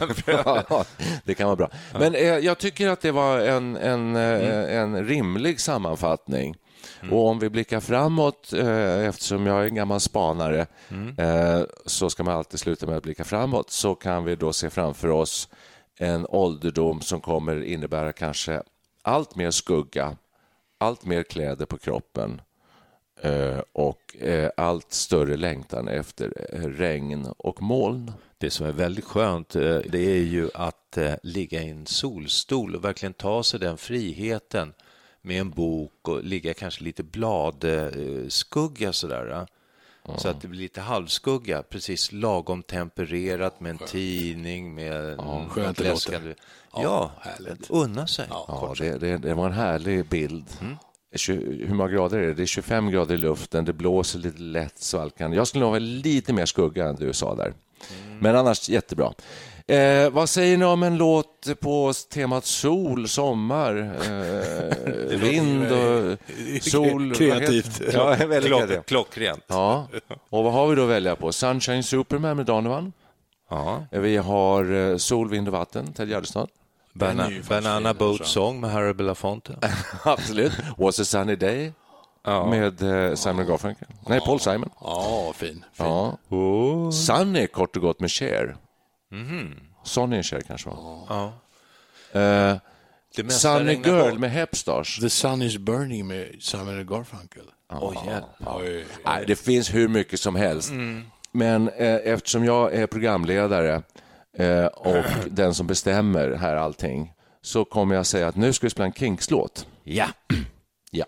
pröva. 0.15 0.85
det 1.25 1.35
kan 1.35 1.47
vara 1.47 1.57
bra. 1.57 1.71
Men 1.93 2.15
eh, 2.15 2.21
jag 2.23 2.59
tycker 2.59 2.89
att 2.89 3.01
det 3.01 3.13
var 3.13 3.39
en, 3.39 3.77
en, 3.77 4.17
mm. 4.17 4.95
en 4.95 5.07
rimlig 5.07 5.61
sammanfattning. 5.61 6.57
Mm. 7.01 7.15
Och 7.15 7.27
om 7.27 7.39
vi 7.39 7.51
blickar 7.51 7.81
framåt, 7.81 8.53
eh, 8.53 9.07
eftersom 9.07 9.47
jag 9.47 9.61
är 9.61 9.65
en 9.65 9.75
gammal 9.75 10.01
spanare, 10.01 10.67
mm. 10.89 11.19
eh, 11.19 11.67
så 11.87 12.11
ska 12.11 12.25
man 12.25 12.35
alltid 12.35 12.61
sluta 12.61 12.87
med 12.87 12.97
att 12.97 13.03
blicka 13.03 13.25
framåt, 13.25 13.71
så 13.71 13.95
kan 13.95 14.25
vi 14.25 14.37
då 14.37 14.53
se 14.53 14.71
framför 14.71 15.09
oss 15.09 15.49
en 15.99 16.27
ålderdom 16.29 17.01
som 17.01 17.21
kommer 17.21 17.65
innebära 17.65 18.13
kanske 18.13 18.63
allt 19.03 19.37
mer 19.37 19.51
skugga, 19.51 20.17
allt 20.79 21.05
mer 21.05 21.23
kläder 21.23 21.67
på 21.67 21.79
kroppen, 21.79 22.41
Eh, 23.23 23.61
och 23.73 24.17
allt 24.57 24.93
större 24.93 25.37
längtan 25.37 25.89
efter 25.89 26.29
regn 26.77 27.27
och 27.37 27.63
moln. 27.63 28.13
Det 28.39 28.51
som 28.51 28.67
är 28.67 28.73
väldigt 28.73 29.05
skönt 29.05 29.49
det 29.49 29.95
är 29.95 30.23
ju 30.23 30.49
att 30.55 30.99
ligga 31.23 31.63
i 31.63 31.71
en 31.71 31.87
solstol 31.87 32.75
och 32.75 32.85
verkligen 32.85 33.13
ta 33.13 33.43
sig 33.43 33.61
den 33.61 33.77
friheten 33.79 34.73
med 35.23 35.41
en 35.41 35.51
bok 35.51 36.09
och 36.09 36.25
ligga 36.25 36.55
kanske 36.55 36.85
lite 36.85 37.03
bladskugga 37.03 38.93
sådär. 38.93 39.47
Mm. 40.09 40.19
Så 40.19 40.29
att 40.29 40.41
det 40.41 40.49
blir 40.49 40.61
lite 40.61 40.81
halvskugga, 40.81 41.63
precis 41.63 42.13
lagom 42.13 42.63
tempererat 42.63 43.61
med 43.61 43.71
en 43.71 43.79
tidning, 43.79 44.75
med 44.75 45.15
ja, 45.19 45.47
skönt 45.49 45.81
läskande. 45.81 46.35
Ja, 46.73 46.83
ja 46.83 47.13
härligt. 47.21 47.71
unna 47.71 48.07
sig. 48.07 48.27
Ja, 48.31 48.75
det, 48.79 48.99
det, 48.99 49.19
det, 49.19 49.35
var 49.35 49.47
en 49.47 49.53
härlig 49.53 50.09
bild. 50.09 50.47
Mm. 50.61 50.77
20, 51.15 51.67
hur 51.67 51.75
många 51.75 51.91
grader 51.91 52.19
är 52.19 52.27
det? 52.27 52.35
Det 52.35 52.43
är 52.43 52.47
25 52.47 52.91
grader 52.91 53.15
i 53.15 53.19
luften, 53.19 53.65
det 53.65 53.73
blåser 53.73 54.19
lite 54.19 54.43
lätt 54.43 54.79
svalkande. 54.79 55.37
Jag 55.37 55.47
skulle 55.47 55.65
nog 55.65 55.73
ha 55.73 55.79
lite 55.79 56.33
mer 56.33 56.47
skugga 56.47 56.89
än 56.89 56.97
du 56.97 57.13
sa 57.13 57.35
där. 57.35 57.55
Mm. 58.07 58.19
Men 58.19 58.37
annars 58.37 58.69
jättebra. 58.69 59.13
Eh, 59.69 60.11
vad 60.11 60.29
säger 60.29 60.57
ni 60.57 60.65
om 60.65 60.83
en 60.83 60.97
låt 60.97 61.61
på 61.61 61.93
temat 62.13 62.45
sol, 62.45 63.09
sommar, 63.09 63.77
eh, 65.11 65.19
vind 65.19 65.73
och 65.73 66.19
sol? 66.63 67.15
Kreativt. 67.17 67.81
Ja, 67.93 68.17
väldigt 68.19 68.45
Klock, 68.45 68.61
kreativt. 68.61 68.87
Klockrent. 68.87 69.45
Ja. 69.47 69.89
Och 70.31 70.45
vad 70.45 70.53
har 70.53 70.67
vi 70.67 70.77
då 70.77 70.83
att 70.83 70.89
välja 70.89 71.17
på? 71.17 71.33
Sunshine 71.33 71.83
Superman 71.83 72.37
med 72.37 72.47
Donovan. 72.47 72.93
Ja. 73.51 73.85
Vi 73.91 74.17
har 74.17 74.73
eh, 74.75 74.97
Sol, 74.97 75.29
vind 75.29 75.49
och 75.49 75.53
vatten, 75.53 75.93
Ted 75.93 76.09
Gärdestad. 76.09 76.49
Bana, 76.93 77.31
Banana 77.49 77.95
Boat 77.95 78.27
Song 78.27 78.61
med 78.61 78.71
Harry 78.71 78.93
Belafonte. 78.93 79.59
Absolut. 80.03 80.53
Was 80.77 81.01
a 81.01 81.05
sunny 81.05 81.37
day 81.37 81.73
ja. 82.25 82.47
med 82.47 82.83
eh, 82.83 83.15
Simon 83.15 83.47
Garfunkel. 83.47 83.89
Nej, 84.07 84.21
Paul 84.21 84.41
Simon. 84.41 84.71
Ja, 84.81 85.33
fin. 85.37 85.49
fin. 85.49 85.65
Ja. 85.77 86.19
Oh. 86.29 86.91
Sunny, 86.91 87.47
kort 87.47 87.77
och 87.77 87.83
gott, 87.83 88.01
med 88.01 88.11
Cher. 88.11 88.57
Mm. 89.13 89.55
Sonny 89.85 90.23
Cher 90.23 90.41
kanske 90.41 90.71
var. 90.71 91.07
Ja. 91.09 91.33
Uh, 92.21 92.59
Sunny 93.29 93.75
Girl 93.75 94.19
med 94.19 94.31
Hepstars. 94.31 94.99
The 95.01 95.11
Sun 95.11 95.43
is 95.43 95.59
Burning 95.59 96.07
med 96.07 96.37
Simon 96.41 96.87
Garfunkel. 96.87 97.43
Oh, 97.71 98.07
yeah. 98.07 98.23
Nej, 99.05 99.25
det 99.27 99.37
finns 99.37 99.75
hur 99.75 99.89
mycket 99.89 100.21
som 100.21 100.37
helst. 100.37 100.71
Mm. 100.71 101.05
Men 101.33 101.69
eh, 101.69 101.95
eftersom 101.95 102.45
jag 102.45 102.75
är 102.75 102.87
programledare 102.87 103.83
eh, 104.39 104.65
och 104.67 105.05
den 105.31 105.55
som 105.55 105.67
bestämmer 105.67 106.31
här 106.31 106.57
allting 106.57 107.13
så 107.43 107.65
kommer 107.65 107.95
jag 107.95 108.07
säga 108.07 108.29
att 108.29 108.37
nu 108.37 108.53
ska 108.53 108.67
vi 108.67 108.71
spela 108.71 108.87
en 108.87 108.93
Kinks-låt. 108.93 109.67
Ja. 109.85 110.07
ja. 110.91 111.05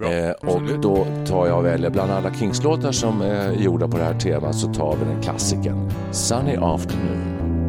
Eh, 0.00 0.30
och 0.30 0.62
då 0.80 1.06
tar 1.26 1.46
jag 1.46 1.62
väljer 1.62 1.90
bland 1.90 2.12
alla 2.12 2.34
Kings-låtar 2.34 2.92
som 2.92 3.20
är 3.20 3.52
gjorda 3.52 3.88
på 3.88 3.98
det 3.98 4.04
här 4.04 4.18
temat 4.20 4.54
så 4.54 4.72
tar 4.72 4.96
vi 4.96 5.04
den 5.04 5.22
klassiken 5.22 5.90
Sunny 6.12 6.56
Afternoon. 6.60 7.68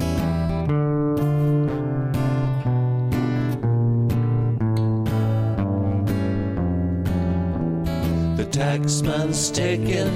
The 8.38 8.60
taxman's 8.60 9.52
taken 9.56 10.10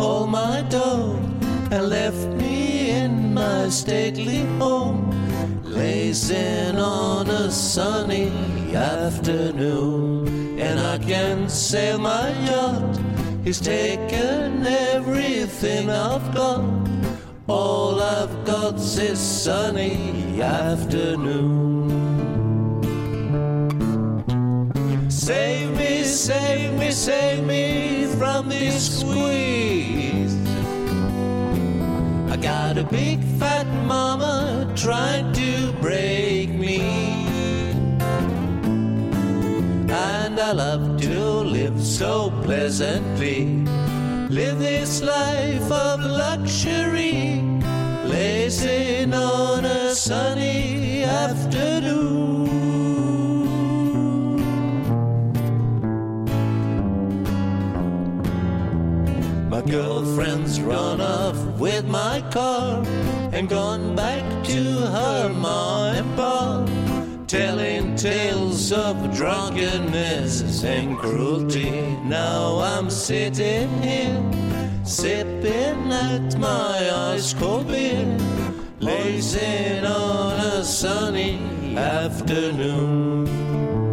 all 0.00 0.26
my 0.26 0.62
dough 0.70 1.16
and 1.72 1.88
left 1.88 2.28
me 2.28 2.90
in 2.90 3.34
my 3.34 3.70
stately 3.70 4.44
home, 4.60 5.12
lazing 5.76 6.76
on 6.76 7.28
a 7.28 7.50
sunny 7.50 8.30
afternoon. 8.74 10.58
And 10.58 10.80
I 10.80 10.98
can 10.98 11.48
sail 11.48 11.98
my 11.98 12.30
yacht, 12.46 12.98
he's 13.44 13.60
taken 13.60 14.66
everything 14.66 15.90
I've 15.90 16.34
got. 16.34 16.64
All 17.48 18.02
I've 18.02 18.44
got's 18.44 18.96
this 18.96 19.20
sunny 19.20 20.42
afternoon. 20.42 21.76
Save 25.08 25.76
me, 25.76 26.02
save 26.04 26.72
me, 26.78 26.90
save 26.90 27.44
me 27.44 28.06
from 28.18 28.48
this 28.48 29.00
squeeze. 29.00 29.45
I 32.36 32.38
got 32.38 32.76
a 32.76 32.84
big 32.84 33.24
fat 33.38 33.66
mama 33.86 34.70
trying 34.76 35.32
to 35.32 35.72
break 35.80 36.50
me. 36.50 36.80
And 39.88 40.38
I 40.38 40.52
love 40.52 41.00
to 41.00 41.18
live 41.40 41.80
so 41.80 42.30
pleasantly. 42.42 43.64
Live 44.28 44.58
this 44.58 45.00
life 45.00 45.72
of 45.72 46.00
luxury, 46.00 47.40
lazing 48.04 49.14
on 49.14 49.64
a 49.64 49.94
sunny 49.94 51.04
afternoon. 51.04 52.26
My 59.48 59.62
girlfriend's 59.62 60.60
run 60.60 61.00
off 61.00 61.45
with 61.58 61.86
my 61.86 62.20
car 62.30 62.82
and 63.32 63.48
gone 63.48 63.96
back 63.96 64.24
to 64.44 64.62
her 64.96 65.28
ma 65.28 65.92
and 65.92 66.16
pa, 66.16 66.64
telling 67.26 67.96
tales 67.96 68.72
of 68.72 68.96
drunkenness 69.14 70.64
and 70.64 70.98
cruelty. 70.98 71.70
Now 72.04 72.58
I'm 72.58 72.90
sitting 72.90 73.70
here, 73.82 74.22
sipping 74.84 75.92
at 75.92 76.38
my 76.38 77.12
ice 77.14 77.32
cold 77.32 77.68
beer, 77.68 78.18
lazing 78.80 79.84
on 79.84 80.40
a 80.40 80.64
sunny 80.64 81.76
afternoon. 81.76 83.85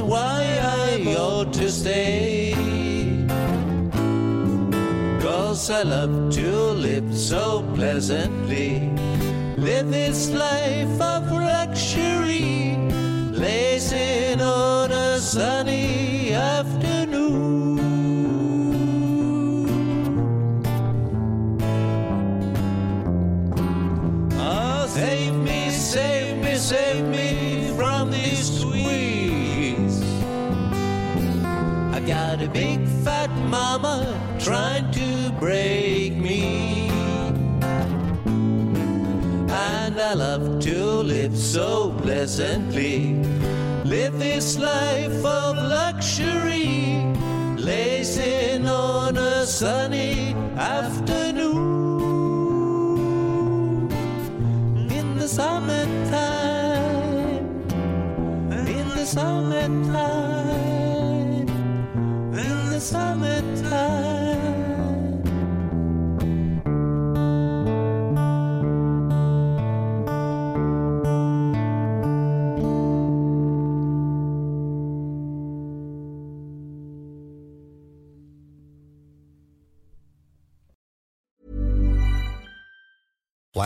Why 0.00 0.42
I 0.62 1.16
ought 1.16 1.52
to 1.54 1.70
stay. 1.70 2.54
Cause 5.20 5.70
I 5.70 5.82
love 5.82 6.30
to 6.34 6.50
live 6.72 7.16
so 7.16 7.64
pleasantly. 7.74 8.90
Live 9.56 9.90
this 9.90 10.30
life 10.30 11.00
of 11.00 11.30
luxury, 11.30 12.76
lazing 13.32 14.40
on 14.40 14.92
a 14.92 15.18
sunny 15.18 16.32
afternoon. 16.32 16.97
Mama 33.80 34.38
trying 34.40 34.90
to 34.90 35.30
break 35.38 36.16
me. 36.16 36.88
And 39.50 40.00
I 40.00 40.14
love 40.14 40.60
to 40.60 40.84
live 41.14 41.36
so 41.36 41.92
pleasantly. 42.02 43.14
Live 43.84 44.18
this 44.18 44.58
life 44.58 45.24
of 45.24 45.56
luxury, 45.56 47.04
lazing 47.56 48.66
on 48.66 49.16
a 49.16 49.46
sunny 49.46 50.34
afternoon. 50.56 51.68
In 54.90 55.18
the 55.18 55.28
summertime, 55.28 56.18
in 58.66 58.88
the 58.88 59.06
summertime 59.06 60.67